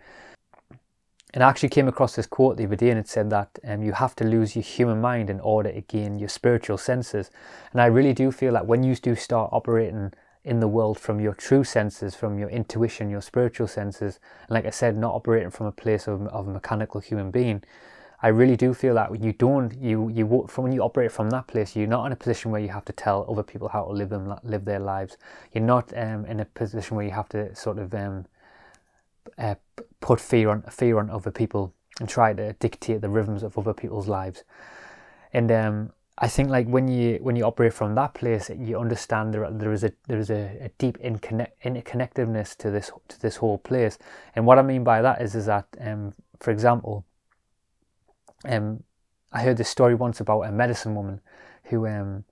And 1.32 1.42
I 1.42 1.48
actually 1.48 1.70
came 1.70 1.88
across 1.88 2.14
this 2.14 2.26
quote 2.26 2.58
the 2.58 2.64
other 2.64 2.76
day, 2.76 2.90
and 2.90 2.98
it 2.98 3.08
said 3.08 3.28
that 3.30 3.58
um, 3.66 3.82
you 3.82 3.92
have 3.92 4.14
to 4.16 4.24
lose 4.24 4.54
your 4.54 4.62
human 4.62 5.00
mind 5.00 5.28
in 5.28 5.40
order 5.40 5.72
to 5.72 5.80
gain 5.80 6.16
your 6.16 6.28
spiritual 6.28 6.78
senses. 6.78 7.28
And 7.72 7.80
I 7.80 7.86
really 7.86 8.12
do 8.12 8.30
feel 8.30 8.52
that 8.52 8.68
when 8.68 8.84
you 8.84 8.94
do 8.94 9.16
start 9.16 9.50
operating 9.52 10.12
in 10.44 10.60
the 10.60 10.68
world 10.68 10.98
from 10.98 11.20
your 11.20 11.34
true 11.34 11.64
senses, 11.64 12.14
from 12.14 12.38
your 12.38 12.50
intuition, 12.50 13.08
your 13.08 13.22
spiritual 13.22 13.66
senses. 13.66 14.20
And 14.42 14.50
like 14.50 14.66
I 14.66 14.70
said, 14.70 14.96
not 14.96 15.14
operating 15.14 15.50
from 15.50 15.66
a 15.66 15.72
place 15.72 16.06
of, 16.06 16.26
of 16.28 16.46
a 16.46 16.50
mechanical 16.50 17.00
human 17.00 17.30
being. 17.30 17.62
I 18.22 18.28
really 18.28 18.56
do 18.56 18.72
feel 18.72 18.94
that 18.94 19.10
when 19.10 19.22
you 19.22 19.32
don't, 19.32 19.74
you, 19.80 20.08
you, 20.08 20.46
from 20.48 20.64
when 20.64 20.72
you 20.72 20.82
operate 20.82 21.12
from 21.12 21.30
that 21.30 21.46
place, 21.46 21.74
you're 21.76 21.86
not 21.86 22.06
in 22.06 22.12
a 22.12 22.16
position 22.16 22.50
where 22.50 22.60
you 22.60 22.68
have 22.68 22.84
to 22.86 22.92
tell 22.92 23.26
other 23.28 23.42
people 23.42 23.68
how 23.68 23.84
to 23.84 23.92
live 23.92 24.10
them, 24.10 24.34
live 24.42 24.64
their 24.64 24.78
lives. 24.78 25.16
You're 25.52 25.64
not 25.64 25.92
um, 25.96 26.24
in 26.26 26.40
a 26.40 26.44
position 26.44 26.96
where 26.96 27.04
you 27.04 27.12
have 27.12 27.28
to 27.30 27.54
sort 27.54 27.78
of 27.78 27.94
um, 27.94 28.26
uh, 29.36 29.56
put 30.00 30.20
fear 30.20 30.50
on 30.50 30.62
fear 30.62 30.98
on 30.98 31.10
other 31.10 31.30
people 31.30 31.74
and 32.00 32.08
try 32.08 32.32
to 32.32 32.52
dictate 32.54 33.00
the 33.00 33.08
rhythms 33.08 33.42
of 33.42 33.58
other 33.58 33.74
people's 33.74 34.08
lives. 34.08 34.44
And 35.32 35.50
um, 35.50 35.92
I 36.16 36.28
think 36.28 36.48
like 36.48 36.68
when 36.68 36.86
you 36.86 37.18
when 37.22 37.34
you 37.34 37.44
operate 37.44 37.72
from 37.72 37.96
that 37.96 38.14
place, 38.14 38.48
you 38.56 38.78
understand 38.78 39.34
there 39.34 39.50
there 39.50 39.72
is 39.72 39.82
a 39.82 39.92
there 40.06 40.18
is 40.18 40.30
a, 40.30 40.58
a 40.60 40.68
deep 40.78 40.96
interconnectiveness 40.98 42.56
to 42.58 42.70
this 42.70 42.92
to 43.08 43.20
this 43.20 43.36
whole 43.36 43.58
place. 43.58 43.98
And 44.36 44.46
what 44.46 44.58
I 44.58 44.62
mean 44.62 44.84
by 44.84 45.02
that 45.02 45.20
is 45.20 45.34
is 45.34 45.46
that, 45.46 45.66
um, 45.80 46.14
for 46.38 46.52
example, 46.52 47.04
um, 48.44 48.84
I 49.32 49.42
heard 49.42 49.56
this 49.56 49.68
story 49.68 49.96
once 49.96 50.20
about 50.20 50.42
a 50.42 50.52
medicine 50.52 50.94
woman 50.94 51.20
who 51.64 51.88
um, 51.88 52.24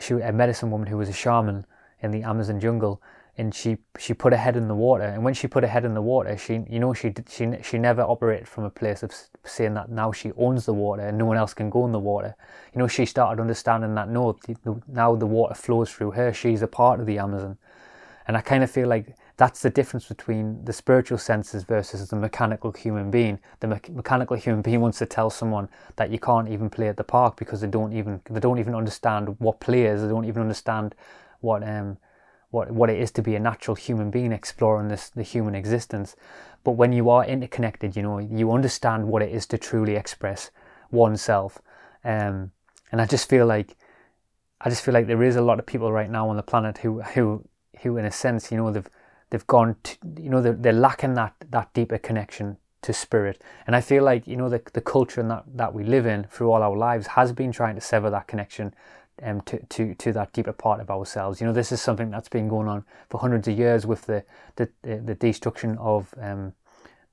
she 0.00 0.14
a 0.14 0.32
medicine 0.32 0.70
woman 0.70 0.86
who 0.86 0.96
was 0.96 1.08
a 1.08 1.12
shaman 1.12 1.66
in 2.00 2.12
the 2.12 2.22
Amazon 2.22 2.60
jungle, 2.60 3.02
and 3.36 3.54
she 3.54 3.78
she 3.98 4.14
put 4.14 4.32
her 4.32 4.38
head 4.38 4.56
in 4.56 4.68
the 4.68 4.74
water. 4.74 5.04
And 5.04 5.24
when 5.24 5.34
she 5.34 5.48
put 5.48 5.64
her 5.64 5.68
head 5.68 5.84
in 5.84 5.94
the 5.94 6.02
water 6.02 6.36
she 6.36 6.64
you 6.68 6.78
know 6.78 6.94
she 6.94 7.12
she 7.28 7.50
she 7.62 7.78
never 7.78 8.02
operated 8.02 8.48
from 8.48 8.64
a 8.64 8.70
place 8.70 9.02
of 9.02 9.12
saying 9.44 9.74
that 9.74 9.90
now 9.90 10.12
she 10.12 10.32
owns 10.36 10.66
the 10.66 10.74
water 10.74 11.02
and 11.02 11.18
no 11.18 11.24
one 11.24 11.36
else 11.36 11.54
can 11.54 11.70
go 11.70 11.84
in 11.84 11.92
the 11.92 11.98
water. 11.98 12.34
You 12.72 12.78
know 12.78 12.88
she 12.88 13.06
started 13.06 13.40
understanding 13.40 13.94
that 13.96 14.08
no 14.08 14.38
now 14.86 15.14
the 15.16 15.26
water 15.26 15.54
flows 15.54 15.90
through 15.90 16.12
her. 16.12 16.32
She's 16.32 16.62
a 16.62 16.68
part 16.68 17.00
of 17.00 17.06
the 17.06 17.18
amazon. 17.18 17.58
And 18.26 18.36
i 18.38 18.40
kind 18.40 18.64
of 18.64 18.70
feel 18.70 18.88
like 18.88 19.14
that's 19.36 19.62
the 19.62 19.70
difference 19.70 20.06
between 20.06 20.64
the 20.64 20.72
spiritual 20.72 21.18
senses 21.18 21.64
versus 21.64 22.08
the 22.08 22.16
mechanical 22.16 22.70
human 22.70 23.10
being. 23.10 23.40
The 23.58 23.66
me- 23.66 23.80
mechanical 23.90 24.36
human 24.36 24.62
being 24.62 24.80
wants 24.80 24.98
to 24.98 25.06
tell 25.06 25.28
someone 25.28 25.68
that 25.96 26.10
you 26.10 26.20
can't 26.20 26.48
even 26.48 26.70
play 26.70 26.88
at 26.88 26.96
the 26.96 27.04
park 27.04 27.36
because 27.36 27.60
they 27.60 27.66
don't 27.66 27.92
even 27.92 28.20
they 28.30 28.38
don't 28.38 28.60
even 28.60 28.74
understand 28.76 29.36
what 29.40 29.58
play 29.58 29.86
is. 29.86 30.02
They 30.02 30.08
don't 30.08 30.24
even 30.24 30.42
understand 30.42 30.94
what 31.40 31.66
um 31.68 31.98
what 32.54 32.70
what 32.70 32.88
it 32.88 32.98
is 32.98 33.10
to 33.12 33.22
be 33.22 33.34
a 33.34 33.40
natural 33.40 33.74
human 33.74 34.10
being 34.10 34.32
exploring 34.32 34.88
this 34.88 35.10
the 35.10 35.22
human 35.22 35.54
existence. 35.54 36.16
But 36.62 36.72
when 36.72 36.92
you 36.92 37.10
are 37.10 37.24
interconnected, 37.26 37.96
you 37.96 38.02
know, 38.02 38.18
you 38.18 38.52
understand 38.52 39.08
what 39.08 39.22
it 39.22 39.32
is 39.32 39.46
to 39.46 39.58
truly 39.58 39.96
express 39.96 40.50
oneself. 40.90 41.60
Um, 42.04 42.52
and 42.90 43.00
I 43.02 43.06
just 43.06 43.28
feel 43.28 43.46
like 43.46 43.76
I 44.60 44.70
just 44.70 44.82
feel 44.82 44.94
like 44.94 45.08
there 45.08 45.22
is 45.22 45.36
a 45.36 45.42
lot 45.42 45.58
of 45.58 45.66
people 45.66 45.92
right 45.92 46.10
now 46.10 46.28
on 46.30 46.36
the 46.36 46.42
planet 46.42 46.78
who 46.78 47.02
who 47.02 47.44
who 47.82 47.98
in 47.98 48.04
a 48.04 48.10
sense, 48.10 48.50
you 48.52 48.56
know, 48.56 48.72
they've 48.72 48.90
they've 49.30 49.46
gone 49.46 49.76
to, 49.82 49.96
you 50.22 50.30
know, 50.30 50.40
they're, 50.40 50.58
they're 50.62 50.72
lacking 50.72 51.14
that 51.14 51.34
that 51.50 51.72
deeper 51.74 51.98
connection 51.98 52.56
to 52.82 52.92
spirit. 52.92 53.42
And 53.66 53.74
I 53.74 53.80
feel 53.80 54.04
like, 54.04 54.26
you 54.26 54.36
know, 54.36 54.48
the, 54.48 54.62
the 54.72 54.80
culture 54.80 55.22
that, 55.22 55.44
that 55.54 55.74
we 55.74 55.84
live 55.84 56.06
in 56.06 56.24
through 56.24 56.52
all 56.52 56.62
our 56.62 56.76
lives 56.76 57.06
has 57.08 57.32
been 57.32 57.50
trying 57.50 57.74
to 57.74 57.80
sever 57.80 58.10
that 58.10 58.28
connection 58.28 58.74
um, 59.22 59.40
to, 59.42 59.58
to, 59.66 59.94
to 59.94 60.12
that 60.12 60.32
deeper 60.32 60.52
part 60.52 60.80
of 60.80 60.90
ourselves. 60.90 61.40
You 61.40 61.46
know, 61.46 61.52
this 61.52 61.72
is 61.72 61.80
something 61.80 62.10
that's 62.10 62.28
been 62.28 62.48
going 62.48 62.68
on 62.68 62.84
for 63.08 63.20
hundreds 63.20 63.48
of 63.48 63.58
years 63.58 63.86
with 63.86 64.06
the, 64.06 64.24
the, 64.56 64.68
the 64.82 65.14
destruction 65.14 65.78
of 65.78 66.14
um, 66.20 66.54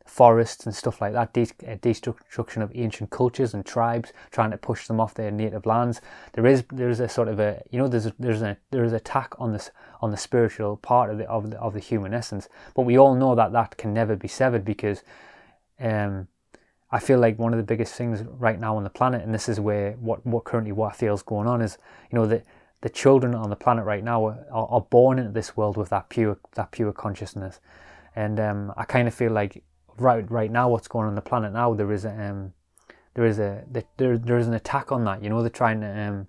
forests 0.05 0.65
and 0.65 0.75
stuff 0.75 0.99
like 0.99 1.13
that, 1.13 1.33
de- 1.33 1.71
uh, 1.71 1.77
destruction 1.81 2.61
of 2.61 2.71
ancient 2.75 3.09
cultures 3.09 3.53
and 3.53 3.65
tribes, 3.65 4.11
trying 4.31 4.51
to 4.51 4.57
push 4.57 4.87
them 4.87 4.99
off 4.99 5.13
their 5.13 5.31
native 5.31 5.65
lands. 5.65 6.01
There 6.33 6.45
is 6.45 6.63
there 6.71 6.89
is 6.89 6.99
a 6.99 7.07
sort 7.07 7.29
of 7.29 7.39
a 7.39 7.63
you 7.71 7.79
know 7.79 7.87
there's 7.87 8.07
a, 8.07 8.13
there's 8.19 8.41
a 8.41 8.57
there 8.71 8.83
is 8.83 8.93
attack 8.93 9.33
on 9.39 9.53
this 9.53 9.71
on 10.01 10.11
the 10.11 10.17
spiritual 10.17 10.77
part 10.77 11.09
of 11.09 11.17
the 11.17 11.29
of 11.29 11.51
the 11.51 11.57
of 11.59 11.73
the 11.73 11.79
human 11.79 12.13
essence. 12.13 12.49
But 12.75 12.83
we 12.83 12.97
all 12.97 13.15
know 13.15 13.35
that 13.35 13.53
that 13.53 13.77
can 13.77 13.93
never 13.93 14.15
be 14.15 14.27
severed 14.27 14.65
because 14.65 15.03
um, 15.79 16.27
I 16.91 16.99
feel 16.99 17.19
like 17.19 17.39
one 17.39 17.53
of 17.53 17.57
the 17.57 17.63
biggest 17.63 17.95
things 17.95 18.23
right 18.23 18.59
now 18.59 18.75
on 18.75 18.83
the 18.83 18.89
planet, 18.89 19.23
and 19.23 19.33
this 19.33 19.47
is 19.47 19.59
where 19.59 19.93
what 19.93 20.25
what 20.25 20.43
currently 20.43 20.71
what 20.71 20.93
I 20.93 20.95
feel 20.95 21.13
is 21.13 21.23
going 21.23 21.47
on 21.47 21.61
is 21.61 21.77
you 22.11 22.17
know 22.17 22.25
that 22.27 22.45
the 22.81 22.89
children 22.89 23.33
on 23.33 23.49
the 23.49 23.55
planet 23.55 23.85
right 23.85 24.03
now 24.03 24.25
are, 24.25 24.45
are 24.51 24.81
born 24.81 25.19
into 25.19 25.31
this 25.31 25.55
world 25.55 25.77
with 25.77 25.89
that 25.89 26.09
pure 26.09 26.37
that 26.55 26.71
pure 26.71 26.91
consciousness, 26.91 27.59
and 28.15 28.39
um, 28.39 28.73
I 28.75 28.83
kind 28.83 29.07
of 29.07 29.13
feel 29.13 29.31
like 29.31 29.63
right 29.97 30.29
right 30.29 30.51
now 30.51 30.69
what's 30.69 30.87
going 30.87 31.03
on, 31.03 31.09
on 31.09 31.15
the 31.15 31.21
planet 31.21 31.53
now 31.53 31.73
there 31.73 31.91
is 31.91 32.03
a 32.03 32.11
um, 32.11 32.53
there 33.13 33.25
is 33.25 33.39
a 33.39 33.63
there 33.97 34.17
there 34.17 34.37
is 34.37 34.47
an 34.47 34.53
attack 34.53 34.91
on 34.91 35.05
that. 35.05 35.23
You 35.23 35.29
know 35.29 35.41
they're 35.41 35.49
trying 35.49 35.81
to 35.81 35.87
um, 35.87 36.27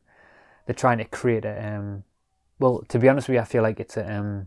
they're 0.67 0.75
trying 0.75 0.99
to 0.99 1.05
create 1.05 1.45
a 1.45 1.75
um, 1.75 2.05
well 2.61 2.85
to 2.89 2.99
be 3.01 3.09
honest 3.09 3.29
with 3.29 3.35
you 3.35 3.41
I 3.41 3.45
feel 3.45 3.63
like 3.63 3.81
it's 3.81 3.97
a 3.97 4.15
um, 4.15 4.47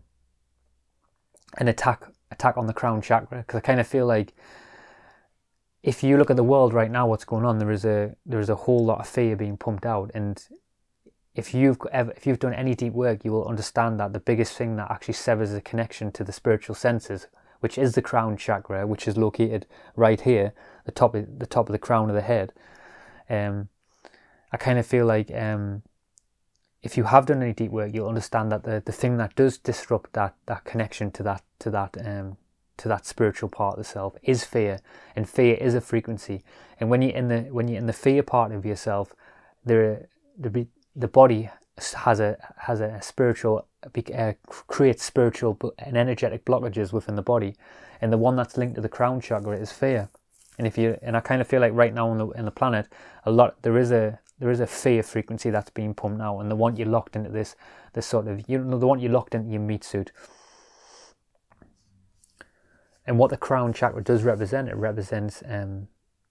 an 1.58 1.68
attack 1.68 2.04
attack 2.30 2.56
on 2.56 2.66
the 2.66 2.72
crown 2.72 3.02
chakra 3.02 3.38
because 3.38 3.58
I 3.58 3.60
kind 3.60 3.80
of 3.80 3.86
feel 3.86 4.06
like 4.06 4.32
if 5.86 6.02
you 6.02 6.18
look 6.18 6.30
at 6.30 6.36
the 6.36 6.42
world 6.42 6.74
right 6.74 6.90
now, 6.90 7.06
what's 7.06 7.24
going 7.24 7.44
on, 7.44 7.58
there 7.58 7.70
is 7.70 7.84
a 7.84 8.16
there 8.26 8.40
is 8.40 8.50
a 8.50 8.56
whole 8.56 8.84
lot 8.84 8.98
of 8.98 9.08
fear 9.08 9.36
being 9.36 9.56
pumped 9.56 9.86
out, 9.86 10.10
and 10.14 10.44
if 11.36 11.54
you've 11.54 11.78
ever, 11.92 12.12
if 12.16 12.26
you've 12.26 12.40
done 12.40 12.52
any 12.52 12.74
deep 12.74 12.92
work, 12.92 13.24
you 13.24 13.30
will 13.30 13.46
understand 13.46 14.00
that 14.00 14.12
the 14.12 14.18
biggest 14.18 14.56
thing 14.56 14.74
that 14.76 14.90
actually 14.90 15.14
severs 15.14 15.52
the 15.52 15.60
connection 15.60 16.10
to 16.10 16.24
the 16.24 16.32
spiritual 16.32 16.74
senses, 16.74 17.28
which 17.60 17.78
is 17.78 17.94
the 17.94 18.02
crown 18.02 18.36
chakra, 18.36 18.84
which 18.84 19.06
is 19.06 19.16
located 19.16 19.64
right 19.94 20.22
here, 20.22 20.52
the 20.86 20.92
top 20.92 21.14
of, 21.14 21.38
the 21.38 21.46
top 21.46 21.68
of 21.68 21.72
the 21.72 21.78
crown 21.78 22.08
of 22.08 22.16
the 22.16 22.22
head. 22.22 22.52
Um, 23.30 23.68
I 24.50 24.56
kind 24.56 24.80
of 24.80 24.86
feel 24.86 25.06
like 25.06 25.32
um, 25.32 25.82
if 26.82 26.96
you 26.96 27.04
have 27.04 27.26
done 27.26 27.42
any 27.44 27.52
deep 27.52 27.70
work, 27.70 27.94
you'll 27.94 28.08
understand 28.08 28.50
that 28.50 28.64
the, 28.64 28.82
the 28.84 28.92
thing 28.92 29.18
that 29.18 29.36
does 29.36 29.56
disrupt 29.56 30.14
that 30.14 30.34
that 30.46 30.64
connection 30.64 31.12
to 31.12 31.22
that 31.22 31.44
to 31.60 31.70
that 31.70 31.96
um, 32.04 32.38
to 32.78 32.88
that 32.88 33.06
spiritual 33.06 33.48
part 33.48 33.74
of 33.74 33.78
the 33.78 33.84
self 33.84 34.14
is 34.22 34.44
fear, 34.44 34.80
and 35.14 35.28
fear 35.28 35.54
is 35.54 35.74
a 35.74 35.80
frequency. 35.80 36.42
And 36.78 36.90
when 36.90 37.02
you're 37.02 37.16
in 37.16 37.28
the 37.28 37.40
when 37.52 37.68
you're 37.68 37.78
in 37.78 37.86
the 37.86 37.92
fear 37.92 38.22
part 38.22 38.52
of 38.52 38.66
yourself, 38.66 39.14
there 39.64 40.08
be 40.50 40.68
the 40.94 41.08
body 41.08 41.50
has 41.94 42.20
a 42.20 42.36
has 42.58 42.80
a 42.80 43.00
spiritual 43.02 43.66
uh, 44.14 44.32
creates 44.44 45.04
spiritual 45.04 45.58
and 45.78 45.96
energetic 45.96 46.44
blockages 46.44 46.92
within 46.92 47.16
the 47.16 47.22
body, 47.22 47.54
and 48.00 48.12
the 48.12 48.18
one 48.18 48.36
that's 48.36 48.56
linked 48.56 48.74
to 48.76 48.80
the 48.80 48.88
crown 48.88 49.20
chakra 49.20 49.56
is 49.56 49.72
fear. 49.72 50.08
And 50.58 50.66
if 50.66 50.78
you 50.78 50.98
and 51.02 51.16
I 51.16 51.20
kind 51.20 51.40
of 51.40 51.46
feel 51.46 51.60
like 51.60 51.74
right 51.74 51.92
now 51.92 52.08
on 52.08 52.18
the 52.18 52.28
in 52.30 52.44
the 52.44 52.50
planet, 52.50 52.88
a 53.24 53.30
lot 53.30 53.62
there 53.62 53.76
is 53.76 53.90
a 53.92 54.18
there 54.38 54.50
is 54.50 54.60
a 54.60 54.66
fear 54.66 55.02
frequency 55.02 55.50
that's 55.50 55.70
being 55.70 55.94
pumped 55.94 56.22
out, 56.22 56.40
and 56.40 56.50
the 56.50 56.56
one 56.56 56.76
you 56.76 56.84
locked 56.84 57.16
into 57.16 57.30
this 57.30 57.56
this 57.92 58.06
sort 58.06 58.26
of 58.26 58.48
you 58.48 58.58
know 58.58 58.78
the 58.78 58.86
one 58.86 59.00
you 59.00 59.08
locked 59.08 59.34
into 59.34 59.50
your 59.50 59.60
meat 59.60 59.84
suit. 59.84 60.12
And 63.06 63.18
what 63.18 63.30
the 63.30 63.36
crown 63.36 63.72
chakra 63.72 64.02
does 64.02 64.22
represent, 64.24 64.68
it 64.68 64.76
represents 64.76 65.42
um, 65.48 65.88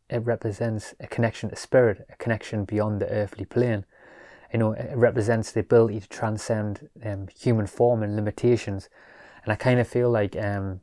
it 0.10 0.24
represents 0.24 0.94
a 1.00 1.08
connection 1.08 1.50
to 1.50 1.56
spirit, 1.56 2.06
a 2.12 2.16
connection 2.18 2.64
beyond 2.66 3.02
the 3.02 3.10
earthly 3.10 3.46
plane 3.46 3.86
you 4.56 4.60
know, 4.60 4.72
it 4.72 4.96
represents 4.96 5.52
the 5.52 5.60
ability 5.60 6.00
to 6.00 6.08
transcend 6.08 6.88
um, 7.04 7.28
human 7.28 7.68
form 7.68 8.02
and 8.04 8.16
limitations. 8.16 8.88
And 9.44 9.52
I 9.52 9.56
kind 9.56 9.82
of 9.82 9.88
feel 9.88 10.10
like 10.10 10.34
um, 10.38 10.80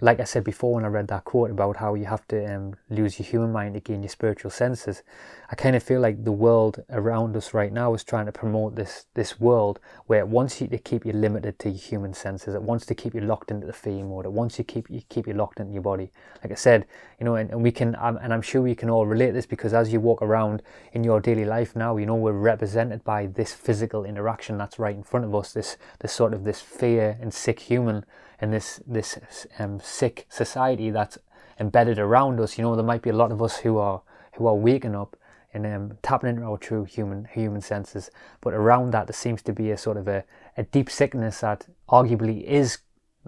like 0.00 0.20
I 0.20 0.24
said 0.24 0.44
before 0.44 0.74
when 0.74 0.84
I 0.84 0.88
read 0.88 1.08
that 1.08 1.24
quote 1.24 1.50
about 1.50 1.76
how 1.76 1.94
you 1.94 2.04
have 2.04 2.28
to 2.28 2.54
um, 2.54 2.74
lose 2.90 3.18
your 3.18 3.26
human 3.26 3.50
mind 3.50 3.74
to 3.74 3.80
gain 3.80 4.02
your 4.02 4.10
spiritual 4.10 4.50
senses, 4.50 5.02
I 5.50 5.54
kind 5.54 5.74
of 5.74 5.82
feel 5.82 6.00
like 6.00 6.24
the 6.24 6.32
world 6.32 6.84
around 6.90 7.34
us 7.34 7.54
right 7.54 7.72
now 7.72 7.94
is 7.94 8.04
trying 8.04 8.26
to 8.26 8.32
promote 8.32 8.76
this 8.76 9.06
this 9.14 9.40
world 9.40 9.80
where 10.06 10.20
it 10.20 10.28
wants 10.28 10.60
you 10.60 10.66
to 10.68 10.76
keep 10.76 11.06
you 11.06 11.12
limited 11.12 11.58
to 11.60 11.70
your 11.70 11.78
human 11.78 12.12
senses. 12.12 12.54
It 12.54 12.62
wants 12.62 12.84
to 12.86 12.94
keep 12.94 13.14
you 13.14 13.22
locked 13.22 13.50
into 13.50 13.66
the 13.66 13.72
fear 13.72 14.04
mode. 14.04 14.26
It 14.26 14.32
wants 14.32 14.58
you 14.58 14.64
keep 14.64 14.90
you 14.90 15.00
keep 15.08 15.26
you 15.26 15.32
locked 15.32 15.60
into 15.60 15.72
your 15.72 15.82
body. 15.82 16.10
Like 16.42 16.52
I 16.52 16.56
said, 16.56 16.86
you 17.18 17.24
know, 17.24 17.36
and, 17.36 17.50
and 17.50 17.62
we 17.62 17.72
can, 17.72 17.96
um, 17.98 18.18
and 18.20 18.34
I'm 18.34 18.42
sure 18.42 18.60
we 18.60 18.74
can 18.74 18.90
all 18.90 19.06
relate 19.06 19.30
this 19.30 19.46
because 19.46 19.72
as 19.72 19.92
you 19.92 20.00
walk 20.00 20.20
around 20.20 20.62
in 20.92 21.04
your 21.04 21.20
daily 21.20 21.46
life 21.46 21.74
now, 21.74 21.96
you 21.96 22.04
know, 22.04 22.16
we're 22.16 22.32
represented 22.32 23.02
by 23.02 23.26
this 23.26 23.54
physical 23.54 24.04
interaction 24.04 24.58
that's 24.58 24.78
right 24.78 24.94
in 24.94 25.02
front 25.02 25.24
of 25.24 25.34
us. 25.34 25.54
This 25.54 25.78
this 26.00 26.12
sort 26.12 26.34
of 26.34 26.44
this 26.44 26.60
fear 26.60 27.16
and 27.18 27.32
sick 27.32 27.60
human 27.60 28.04
in 28.40 28.50
this 28.50 28.80
this 28.86 29.18
um, 29.58 29.80
sick 29.80 30.26
society 30.28 30.90
that's 30.90 31.18
embedded 31.58 31.98
around 31.98 32.40
us. 32.40 32.58
You 32.58 32.64
know, 32.64 32.76
there 32.76 32.84
might 32.84 33.02
be 33.02 33.10
a 33.10 33.16
lot 33.16 33.32
of 33.32 33.42
us 33.42 33.58
who 33.58 33.78
are 33.78 34.02
who 34.34 34.46
are 34.46 34.54
waking 34.54 34.94
up 34.94 35.16
and 35.54 35.66
um, 35.66 35.98
tapping 36.02 36.30
into 36.30 36.42
our 36.42 36.58
true 36.58 36.84
human 36.84 37.26
human 37.32 37.60
senses, 37.60 38.10
but 38.40 38.52
around 38.52 38.92
that 38.92 39.06
there 39.06 39.14
seems 39.14 39.42
to 39.42 39.52
be 39.52 39.70
a 39.70 39.78
sort 39.78 39.96
of 39.96 40.06
a, 40.08 40.24
a 40.56 40.64
deep 40.64 40.90
sickness 40.90 41.40
that 41.40 41.66
arguably 41.88 42.42
is 42.44 42.78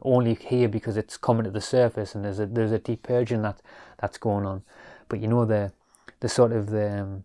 only 0.03 0.35
here 0.35 0.69
because 0.69 0.97
it's 0.97 1.17
coming 1.17 1.45
to 1.45 1.51
the 1.51 1.61
surface, 1.61 2.15
and 2.15 2.25
there's 2.25 2.39
a 2.39 2.47
there's 2.47 2.73
a 2.73 2.79
deep 2.79 3.03
purging 3.03 3.43
that 3.43 3.61
that's 3.99 4.19
going 4.19 4.45
on. 4.45 4.63
But 5.09 5.21
you 5.21 5.29
know 5.29 5.45
the 5.45 5.73
the 6.21 6.29
sort 6.29 6.53
of 6.53 6.71
the 6.71 7.01
um, 7.01 7.25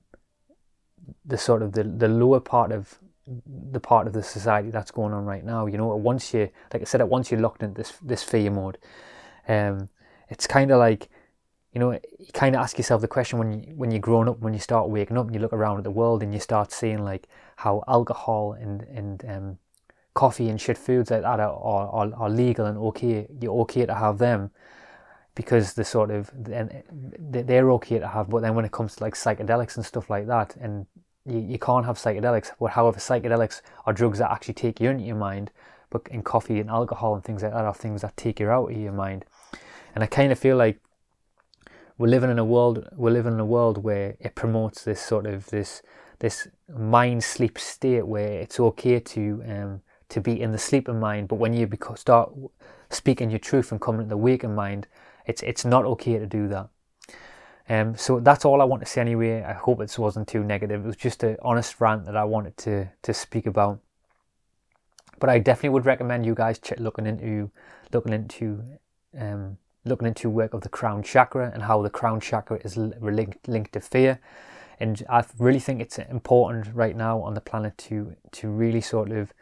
the 1.25 1.37
sort 1.37 1.61
of 1.61 1.73
the, 1.73 1.83
the 1.83 2.07
lower 2.07 2.39
part 2.39 2.71
of 2.71 2.97
the 3.25 3.79
part 3.79 4.07
of 4.07 4.13
the 4.13 4.23
society 4.23 4.69
that's 4.69 4.91
going 4.91 5.13
on 5.13 5.25
right 5.25 5.43
now. 5.43 5.65
You 5.65 5.77
know, 5.77 5.95
once 5.95 6.33
you, 6.33 6.49
like 6.73 6.81
I 6.81 6.85
said, 6.85 7.01
once 7.03 7.31
you're 7.31 7.39
locked 7.39 7.63
into 7.63 7.81
this 7.81 7.93
this 8.01 8.23
fear 8.23 8.51
mode, 8.51 8.77
um, 9.47 9.89
it's 10.29 10.47
kind 10.47 10.71
of 10.71 10.79
like, 10.79 11.09
you 11.73 11.79
know, 11.79 11.91
you 11.91 12.31
kind 12.33 12.55
of 12.55 12.61
ask 12.61 12.77
yourself 12.77 13.01
the 13.01 13.07
question 13.07 13.39
when 13.39 13.63
you 13.63 13.75
when 13.75 13.91
you're 13.91 13.99
growing 13.99 14.27
up, 14.27 14.39
when 14.39 14.53
you 14.53 14.59
start 14.59 14.89
waking 14.89 15.17
up 15.17 15.25
and 15.25 15.35
you 15.35 15.41
look 15.41 15.53
around 15.53 15.77
at 15.77 15.83
the 15.83 15.91
world 15.91 16.21
and 16.23 16.33
you 16.33 16.39
start 16.39 16.71
seeing 16.71 17.03
like 17.03 17.27
how 17.57 17.83
alcohol 17.87 18.53
and 18.53 18.81
and 18.83 19.25
um, 19.27 19.57
coffee 20.13 20.49
and 20.49 20.59
shit 20.59 20.77
foods 20.77 21.09
like 21.09 21.21
that 21.21 21.39
are, 21.39 21.49
are, 21.49 22.13
are 22.13 22.29
legal 22.29 22.65
and 22.65 22.77
okay. 22.77 23.27
You're 23.39 23.61
okay 23.61 23.85
to 23.85 23.95
have 23.95 24.17
them 24.17 24.51
because 25.35 25.73
the 25.73 25.83
sort 25.83 26.11
of 26.11 26.29
and 26.51 26.83
they're 27.19 27.71
okay 27.71 27.99
to 27.99 28.07
have. 28.07 28.29
But 28.29 28.41
then 28.41 28.55
when 28.55 28.65
it 28.65 28.71
comes 28.71 28.95
to 28.97 29.03
like 29.03 29.15
psychedelics 29.15 29.77
and 29.77 29.85
stuff 29.85 30.09
like 30.09 30.27
that, 30.27 30.55
and 30.57 30.85
you, 31.25 31.39
you 31.39 31.59
can't 31.59 31.85
have 31.85 31.97
psychedelics. 31.97 32.51
But 32.59 32.71
however, 32.71 32.99
psychedelics 32.99 33.61
are 33.85 33.93
drugs 33.93 34.19
that 34.19 34.31
actually 34.31 34.55
take 34.55 34.79
you 34.79 34.89
into 34.89 35.03
your 35.03 35.15
mind. 35.15 35.51
But 35.89 36.07
in 36.09 36.23
coffee 36.23 36.59
and 36.59 36.69
alcohol 36.69 37.13
and 37.15 37.23
things 37.23 37.43
like 37.43 37.53
that 37.53 37.65
are 37.65 37.73
things 37.73 38.01
that 38.01 38.17
take 38.17 38.39
you 38.39 38.49
out 38.49 38.71
of 38.71 38.77
your 38.77 38.93
mind. 38.93 39.25
And 39.93 40.03
I 40.03 40.07
kind 40.07 40.31
of 40.31 40.39
feel 40.39 40.57
like 40.57 40.79
we're 41.97 42.07
living 42.07 42.31
in 42.31 42.39
a 42.39 42.45
world 42.45 42.89
we're 42.95 43.11
living 43.11 43.33
in 43.33 43.39
a 43.39 43.45
world 43.45 43.83
where 43.83 44.15
it 44.19 44.33
promotes 44.33 44.83
this 44.83 44.99
sort 44.99 45.27
of 45.27 45.45
this 45.51 45.83
this 46.19 46.47
mind 46.75 47.23
sleep 47.23 47.59
state 47.59 48.07
where 48.07 48.41
it's 48.41 48.59
okay 48.59 48.99
to 48.99 49.43
um, 49.47 49.81
to 50.13 50.21
be 50.21 50.39
in 50.39 50.51
the 50.51 50.57
sleeping 50.57 50.99
mind, 50.99 51.27
but 51.27 51.35
when 51.35 51.53
you 51.53 51.67
start 51.95 52.31
speaking 52.89 53.29
your 53.31 53.39
truth 53.39 53.71
and 53.71 53.81
coming 53.81 54.01
to 54.01 54.09
the 54.09 54.17
waking 54.17 54.53
mind, 54.55 54.87
it's 55.25 55.41
it's 55.41 55.65
not 55.65 55.85
okay 55.85 56.19
to 56.19 56.25
do 56.25 56.47
that. 56.47 56.69
Um, 57.69 57.95
so 57.95 58.19
that's 58.19 58.43
all 58.43 58.61
I 58.61 58.65
want 58.65 58.83
to 58.83 58.89
say 58.89 59.01
anyway. 59.01 59.41
I 59.41 59.53
hope 59.53 59.81
it 59.81 59.97
wasn't 59.97 60.27
too 60.27 60.43
negative. 60.43 60.83
It 60.83 60.87
was 60.87 60.95
just 60.97 61.23
an 61.23 61.37
honest 61.41 61.79
rant 61.79 62.05
that 62.05 62.17
I 62.17 62.25
wanted 62.25 62.57
to 62.57 62.89
to 63.01 63.13
speak 63.13 63.45
about. 63.45 63.79
But 65.19 65.29
I 65.29 65.39
definitely 65.39 65.69
would 65.69 65.85
recommend 65.85 66.25
you 66.25 66.35
guys 66.35 66.59
ch- 66.59 66.77
looking 66.77 67.07
into 67.07 67.51
looking 67.93 68.13
into 68.13 68.63
um, 69.17 69.57
looking 69.85 70.07
into 70.07 70.29
work 70.29 70.53
of 70.53 70.61
the 70.61 70.69
crown 70.69 71.03
chakra 71.03 71.51
and 71.53 71.63
how 71.63 71.81
the 71.81 71.89
crown 71.89 72.19
chakra 72.19 72.59
is 72.65 72.75
linked 72.75 73.47
linked 73.47 73.73
to 73.73 73.79
fear. 73.79 74.19
And 74.79 75.01
I 75.09 75.23
really 75.37 75.59
think 75.59 75.79
it's 75.81 75.99
important 75.99 76.67
right 76.75 76.97
now 76.97 77.21
on 77.21 77.33
the 77.33 77.41
planet 77.41 77.77
to 77.89 78.15
to 78.33 78.49
really 78.49 78.81
sort 78.81 79.11
of 79.11 79.33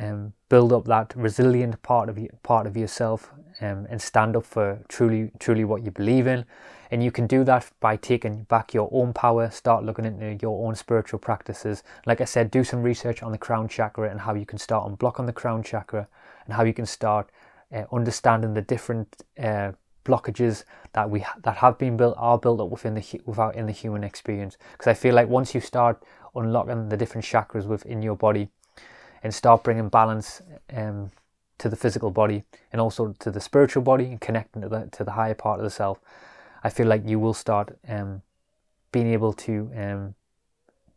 um, 0.00 0.32
build 0.48 0.72
up 0.72 0.86
that 0.86 1.12
resilient 1.14 1.82
part 1.82 2.08
of 2.08 2.18
you, 2.18 2.30
part 2.42 2.66
of 2.66 2.74
yourself 2.74 3.30
um, 3.60 3.86
and 3.90 4.00
stand 4.00 4.34
up 4.34 4.46
for 4.46 4.80
truly 4.88 5.30
truly 5.38 5.64
what 5.64 5.84
you 5.84 5.90
believe 5.90 6.26
in 6.26 6.46
and 6.94 7.02
you 7.02 7.10
can 7.10 7.26
do 7.26 7.42
that 7.42 7.68
by 7.80 7.96
taking 7.96 8.44
back 8.44 8.72
your 8.72 8.88
own 8.92 9.12
power 9.12 9.50
start 9.50 9.82
looking 9.82 10.04
into 10.04 10.38
your 10.40 10.64
own 10.64 10.76
spiritual 10.76 11.18
practices. 11.18 11.82
Like 12.06 12.20
i 12.20 12.24
said 12.24 12.52
do 12.52 12.62
some 12.62 12.84
research 12.84 13.20
on 13.20 13.32
the 13.32 13.38
crown 13.46 13.66
chakra 13.66 14.08
and 14.08 14.20
how 14.20 14.34
you 14.34 14.46
can 14.46 14.58
start 14.58 14.88
unblocking 14.88 15.26
the 15.26 15.32
crown 15.32 15.64
chakra 15.64 16.06
and 16.44 16.54
how 16.54 16.62
you 16.62 16.72
can 16.72 16.86
start 16.86 17.30
uh, 17.74 17.82
understanding 17.90 18.54
the 18.54 18.62
different 18.62 19.24
uh, 19.40 19.72
blockages 20.04 20.62
that 20.92 21.10
we 21.10 21.26
that 21.42 21.56
have 21.56 21.78
been 21.78 21.96
built 21.96 22.14
are 22.16 22.38
built 22.38 22.60
up 22.60 22.68
within 22.68 22.94
the 22.94 23.20
without 23.26 23.56
in 23.56 23.66
the 23.66 23.72
human 23.72 24.04
experience. 24.04 24.56
Because 24.70 24.86
i 24.86 24.94
feel 24.94 25.16
like 25.16 25.28
once 25.28 25.52
you 25.52 25.60
start 25.60 26.00
unlocking 26.36 26.90
the 26.90 26.96
different 26.96 27.24
chakras 27.24 27.66
within 27.66 28.02
your 28.02 28.14
body 28.14 28.50
and 29.24 29.34
start 29.34 29.64
bringing 29.64 29.88
balance 29.88 30.42
um, 30.72 31.10
to 31.58 31.68
the 31.68 31.76
physical 31.76 32.12
body 32.12 32.44
and 32.70 32.80
also 32.80 33.12
to 33.18 33.32
the 33.32 33.40
spiritual 33.40 33.82
body 33.82 34.04
and 34.04 34.20
connecting 34.20 34.62
to 34.62 34.68
the, 34.68 34.88
to 34.92 35.02
the 35.02 35.12
higher 35.12 35.34
part 35.34 35.58
of 35.58 35.64
the 35.64 35.70
self, 35.70 35.98
I 36.64 36.70
feel 36.70 36.86
like 36.86 37.06
you 37.06 37.20
will 37.20 37.34
start 37.34 37.78
um, 37.86 38.22
being 38.90 39.12
able 39.12 39.34
to 39.34 39.70
um, 39.76 40.14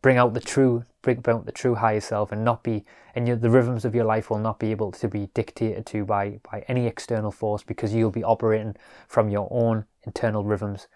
bring 0.02 0.16
out 0.16 0.34
the 0.34 0.40
true 0.40 0.84
bring 1.02 1.22
out 1.28 1.46
the 1.46 1.52
true 1.52 1.74
higher 1.74 2.00
self 2.00 2.32
and 2.32 2.44
not 2.44 2.62
be 2.62 2.84
and 3.14 3.28
you, 3.28 3.36
the 3.36 3.50
rhythms 3.50 3.84
of 3.84 3.94
your 3.94 4.04
life 4.04 4.30
will 4.30 4.38
not 4.38 4.58
be 4.58 4.70
able 4.70 4.92
to 4.92 5.08
be 5.08 5.28
dictated 5.34 5.84
to 5.86 6.04
by 6.04 6.40
by 6.50 6.64
any 6.68 6.86
external 6.86 7.30
force 7.30 7.62
because 7.62 7.94
you'll 7.94 8.10
be 8.10 8.24
operating 8.24 8.74
from 9.06 9.28
your 9.28 9.46
own 9.50 9.84
internal 10.04 10.42
rhythms 10.42 10.88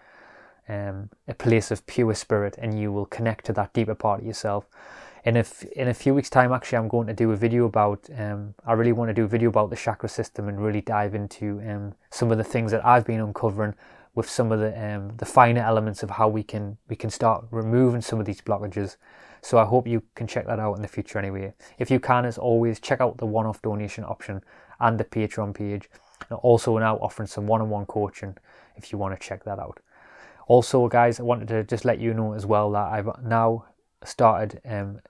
um, 0.68 1.10
a 1.28 1.34
place 1.34 1.70
of 1.70 1.86
pure 1.86 2.14
spirit 2.14 2.56
and 2.58 2.78
you 2.78 2.92
will 2.92 3.06
connect 3.06 3.44
to 3.46 3.52
that 3.52 3.72
deeper 3.72 3.96
part 3.96 4.20
of 4.20 4.26
yourself. 4.26 4.66
In 5.24 5.36
a, 5.36 5.44
in 5.76 5.88
a 5.88 5.94
few 5.94 6.14
weeks 6.14 6.28
time 6.28 6.52
actually 6.52 6.78
i'm 6.78 6.88
going 6.88 7.06
to 7.06 7.12
do 7.12 7.30
a 7.30 7.36
video 7.36 7.66
about 7.66 8.10
um, 8.18 8.54
i 8.66 8.72
really 8.72 8.90
want 8.90 9.08
to 9.08 9.14
do 9.14 9.22
a 9.22 9.28
video 9.28 9.50
about 9.50 9.70
the 9.70 9.76
chakra 9.76 10.08
system 10.08 10.48
and 10.48 10.60
really 10.60 10.80
dive 10.80 11.14
into 11.14 11.62
um, 11.68 11.94
some 12.10 12.32
of 12.32 12.38
the 12.38 12.44
things 12.44 12.72
that 12.72 12.84
i've 12.84 13.06
been 13.06 13.20
uncovering 13.20 13.72
with 14.14 14.28
some 14.28 14.52
of 14.52 14.60
the 14.60 14.72
um, 14.84 15.16
the 15.16 15.24
finer 15.24 15.62
elements 15.62 16.02
of 16.02 16.10
how 16.10 16.28
we 16.28 16.42
can 16.42 16.76
we 16.88 16.96
can 16.96 17.10
start 17.10 17.44
removing 17.50 18.00
some 18.00 18.20
of 18.20 18.26
these 18.26 18.40
blockages. 18.40 18.96
So 19.44 19.58
i 19.58 19.64
hope 19.64 19.88
you 19.88 20.04
can 20.14 20.28
check 20.28 20.46
that 20.46 20.60
out 20.60 20.74
in 20.74 20.82
the 20.82 20.88
future 20.88 21.18
anyway. 21.18 21.54
If 21.78 21.90
you 21.90 21.98
can 21.98 22.24
as 22.24 22.38
always 22.38 22.78
check 22.78 23.00
out 23.00 23.18
the 23.18 23.26
one-off 23.26 23.60
donation 23.62 24.04
option 24.04 24.42
and 24.80 24.98
the 24.98 25.04
patreon 25.04 25.54
page. 25.54 25.88
And 26.30 26.38
also 26.38 26.78
now 26.78 26.96
offering 26.98 27.26
some 27.26 27.48
one-on-one 27.48 27.86
coaching 27.86 28.36
if 28.76 28.92
you 28.92 28.98
want 28.98 29.18
to 29.18 29.26
check 29.26 29.44
that 29.44 29.58
out. 29.58 29.80
Also 30.46 30.86
guys 30.88 31.18
i 31.18 31.22
wanted 31.22 31.48
to 31.48 31.64
just 31.64 31.84
let 31.84 31.98
you 31.98 32.14
know 32.14 32.34
as 32.34 32.44
well 32.46 32.70
that 32.72 32.92
i've 32.92 33.08
now 33.22 33.64
started 34.04 34.60
um, 34.64 35.00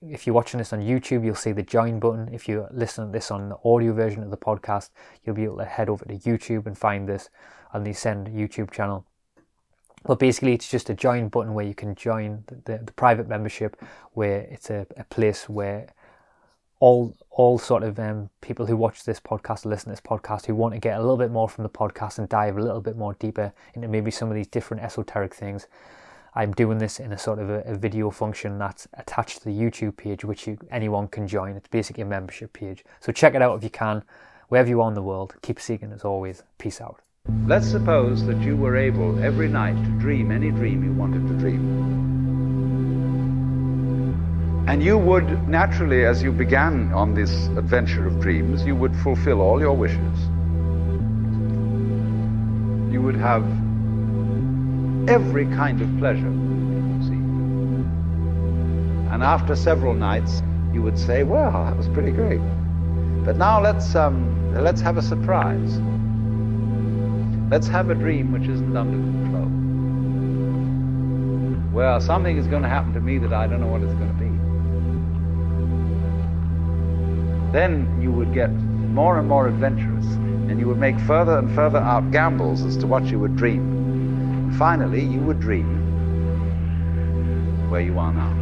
if 0.00 0.26
you're 0.26 0.34
watching 0.34 0.58
this 0.58 0.72
on 0.72 0.80
YouTube, 0.80 1.24
you'll 1.24 1.34
see 1.34 1.52
the 1.52 1.62
join 1.62 1.98
button. 1.98 2.28
If 2.32 2.48
you're 2.48 2.68
listening 2.72 3.08
to 3.08 3.12
this 3.12 3.30
on 3.30 3.48
the 3.48 3.56
audio 3.64 3.92
version 3.92 4.22
of 4.22 4.30
the 4.30 4.36
podcast, 4.36 4.90
you'll 5.24 5.34
be 5.34 5.44
able 5.44 5.58
to 5.58 5.64
head 5.64 5.88
over 5.88 6.04
to 6.04 6.14
YouTube 6.14 6.66
and 6.66 6.76
find 6.76 7.08
this 7.08 7.30
on 7.72 7.84
the 7.84 7.92
Send 7.92 8.28
YouTube 8.28 8.70
channel. 8.70 9.06
But 10.04 10.18
basically, 10.18 10.52
it's 10.52 10.68
just 10.68 10.90
a 10.90 10.94
join 10.94 11.28
button 11.28 11.54
where 11.54 11.64
you 11.64 11.74
can 11.74 11.94
join 11.94 12.44
the, 12.46 12.56
the, 12.64 12.84
the 12.84 12.92
private 12.92 13.28
membership, 13.28 13.76
where 14.12 14.40
it's 14.50 14.68
a, 14.68 14.86
a, 14.96 15.04
place 15.04 15.48
where 15.48 15.92
all 16.80 17.14
all 17.30 17.56
sort 17.58 17.84
of 17.84 17.98
um, 18.00 18.28
people 18.40 18.66
who 18.66 18.76
watch 18.76 19.04
this 19.04 19.20
podcast, 19.20 19.64
listen 19.64 19.84
to 19.84 19.90
this 19.90 20.00
podcast, 20.00 20.46
who 20.46 20.56
want 20.56 20.74
to 20.74 20.80
get 20.80 20.98
a 20.98 21.00
little 21.00 21.16
bit 21.16 21.30
more 21.30 21.48
from 21.48 21.62
the 21.62 21.70
podcast 21.70 22.18
and 22.18 22.28
dive 22.28 22.56
a 22.56 22.60
little 22.60 22.80
bit 22.80 22.96
more 22.96 23.14
deeper 23.14 23.52
into 23.74 23.86
maybe 23.86 24.10
some 24.10 24.28
of 24.28 24.34
these 24.34 24.48
different 24.48 24.82
esoteric 24.82 25.32
things, 25.32 25.68
I'm 26.34 26.52
doing 26.52 26.78
this 26.78 26.98
in 26.98 27.12
a 27.12 27.18
sort 27.18 27.38
of 27.38 27.50
a, 27.50 27.60
a, 27.62 27.76
video 27.76 28.10
function 28.10 28.58
that's 28.58 28.88
attached 28.94 29.38
to 29.38 29.44
the 29.44 29.50
YouTube 29.50 29.96
page, 29.96 30.24
which 30.24 30.46
you, 30.46 30.58
anyone 30.70 31.08
can 31.08 31.28
join. 31.28 31.56
It's 31.56 31.68
basically 31.68 32.02
a 32.02 32.06
membership 32.06 32.52
page. 32.52 32.84
So 33.00 33.12
check 33.12 33.34
it 33.34 33.42
out 33.42 33.56
if 33.56 33.64
you 33.64 33.70
can, 33.70 34.02
wherever 34.48 34.68
you 34.68 34.80
are 34.80 34.88
in 34.88 34.94
the 34.94 35.02
world. 35.02 35.34
Keep 35.42 35.60
seeking 35.60 35.92
as 35.92 36.04
always. 36.04 36.42
Peace 36.58 36.80
out. 36.80 37.00
Let's 37.46 37.68
suppose 37.68 38.24
that 38.26 38.40
you 38.40 38.56
were 38.56 38.76
able 38.76 39.22
every 39.22 39.46
night 39.46 39.76
to 39.76 39.90
dream 40.00 40.32
any 40.32 40.50
dream 40.50 40.82
you 40.82 40.92
wanted 40.92 41.28
to 41.28 41.34
dream. 41.34 41.60
And 44.66 44.82
you 44.82 44.98
would 44.98 45.48
naturally, 45.48 46.04
as 46.04 46.22
you 46.22 46.32
began 46.32 46.92
on 46.92 47.14
this 47.14 47.48
adventure 47.48 48.06
of 48.06 48.20
dreams, 48.20 48.64
you 48.64 48.74
would 48.74 48.96
fulfill 48.96 49.40
all 49.40 49.60
your 49.60 49.76
wishes. 49.76 50.18
You 52.92 53.02
would 53.02 53.16
have 53.16 53.44
every 55.08 55.46
kind 55.46 55.80
of 55.80 55.98
pleasure. 55.98 56.32
See? 57.02 57.22
And 59.12 59.22
after 59.22 59.54
several 59.54 59.94
nights, 59.94 60.42
you 60.72 60.82
would 60.82 60.98
say, 60.98 61.22
"Well, 61.22 61.52
that 61.66 61.76
was 61.76 61.88
pretty 61.88 62.12
great." 62.12 62.40
But 63.24 63.36
now 63.36 63.60
let's 63.60 63.94
um, 63.94 64.54
let's 64.54 64.80
have 64.80 64.96
a 64.96 65.02
surprise. 65.02 65.80
Let's 67.52 67.68
have 67.68 67.90
a 67.90 67.94
dream 67.94 68.32
which 68.32 68.48
isn't 68.48 68.76
under 68.76 68.96
control. 68.96 69.50
Well, 71.72 72.00
something 72.00 72.38
is 72.38 72.46
going 72.46 72.62
to 72.62 72.68
happen 72.68 72.94
to 72.94 73.00
me 73.00 73.18
that 73.18 73.34
I 73.34 73.46
don't 73.46 73.60
know 73.60 73.66
what 73.66 73.82
it's 73.82 73.92
going 73.92 74.08
to 74.08 74.14
be. 74.14 74.30
Then 77.52 78.00
you 78.00 78.10
would 78.10 78.32
get 78.32 78.50
more 78.50 79.18
and 79.18 79.28
more 79.28 79.48
adventurous, 79.48 80.06
and 80.48 80.58
you 80.58 80.66
would 80.66 80.78
make 80.78 80.98
further 81.00 81.38
and 81.38 81.54
further 81.54 81.78
out 81.78 82.10
gambles 82.10 82.62
as 82.62 82.78
to 82.78 82.86
what 82.86 83.04
you 83.04 83.20
would 83.20 83.36
dream 83.36 83.82
finally, 84.58 85.02
you 85.02 85.18
would 85.20 85.40
dream 85.40 85.66
where 87.70 87.80
you 87.80 87.98
are 87.98 88.12
now. 88.12 88.32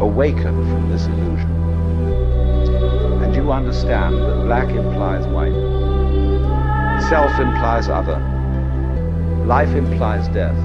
Awaken 0.00 0.54
from 0.70 0.90
this 0.90 1.06
illusion. 1.06 1.50
And 3.22 3.34
you 3.34 3.52
understand 3.52 4.14
that 4.14 4.44
black 4.44 4.68
implies 4.70 5.26
white, 5.26 5.52
self 7.08 7.30
implies 7.38 7.88
other, 7.88 8.18
life 9.46 9.74
implies 9.74 10.28
death, 10.28 10.56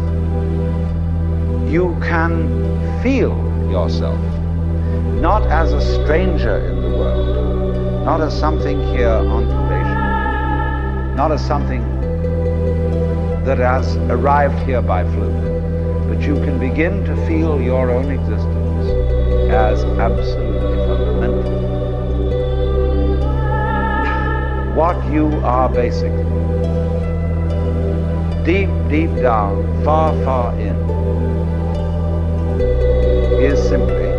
you 1.69 1.97
can 2.01 3.01
feel 3.03 3.35
yourself 3.69 4.19
not 5.21 5.43
as 5.47 5.73
a 5.73 5.81
stranger 5.81 6.57
in 6.57 6.81
the 6.81 6.89
world, 6.89 8.05
not 8.05 8.21
as 8.21 8.37
something 8.37 8.81
here 8.95 9.09
on 9.09 9.45
probation, 9.45 11.15
not 11.15 11.31
as 11.31 11.45
something 11.45 11.81
that 13.45 13.57
has 13.57 13.97
arrived 13.97 14.57
here 14.65 14.81
by 14.81 15.03
fluke 15.13 15.55
but 16.07 16.21
you 16.21 16.35
can 16.45 16.59
begin 16.59 17.03
to 17.03 17.15
feel 17.27 17.59
your 17.61 17.91
own 17.91 18.11
existence 18.11 18.54
as 19.49 19.83
absolutely 19.83 20.77
fundamental. 20.87 21.65
What 24.73 24.97
you 25.11 25.27
are 25.43 25.69
basically, 25.69 26.23
deep, 28.43 28.69
deep 28.89 29.13
down, 29.21 29.83
far, 29.83 30.13
far 30.23 30.53
in, 30.59 30.75
is 33.41 33.61
simply 33.67 34.11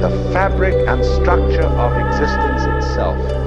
the 0.00 0.30
fabric 0.32 0.74
and 0.88 1.04
structure 1.04 1.62
of 1.62 1.92
existence 2.06 2.62
itself 2.64 3.43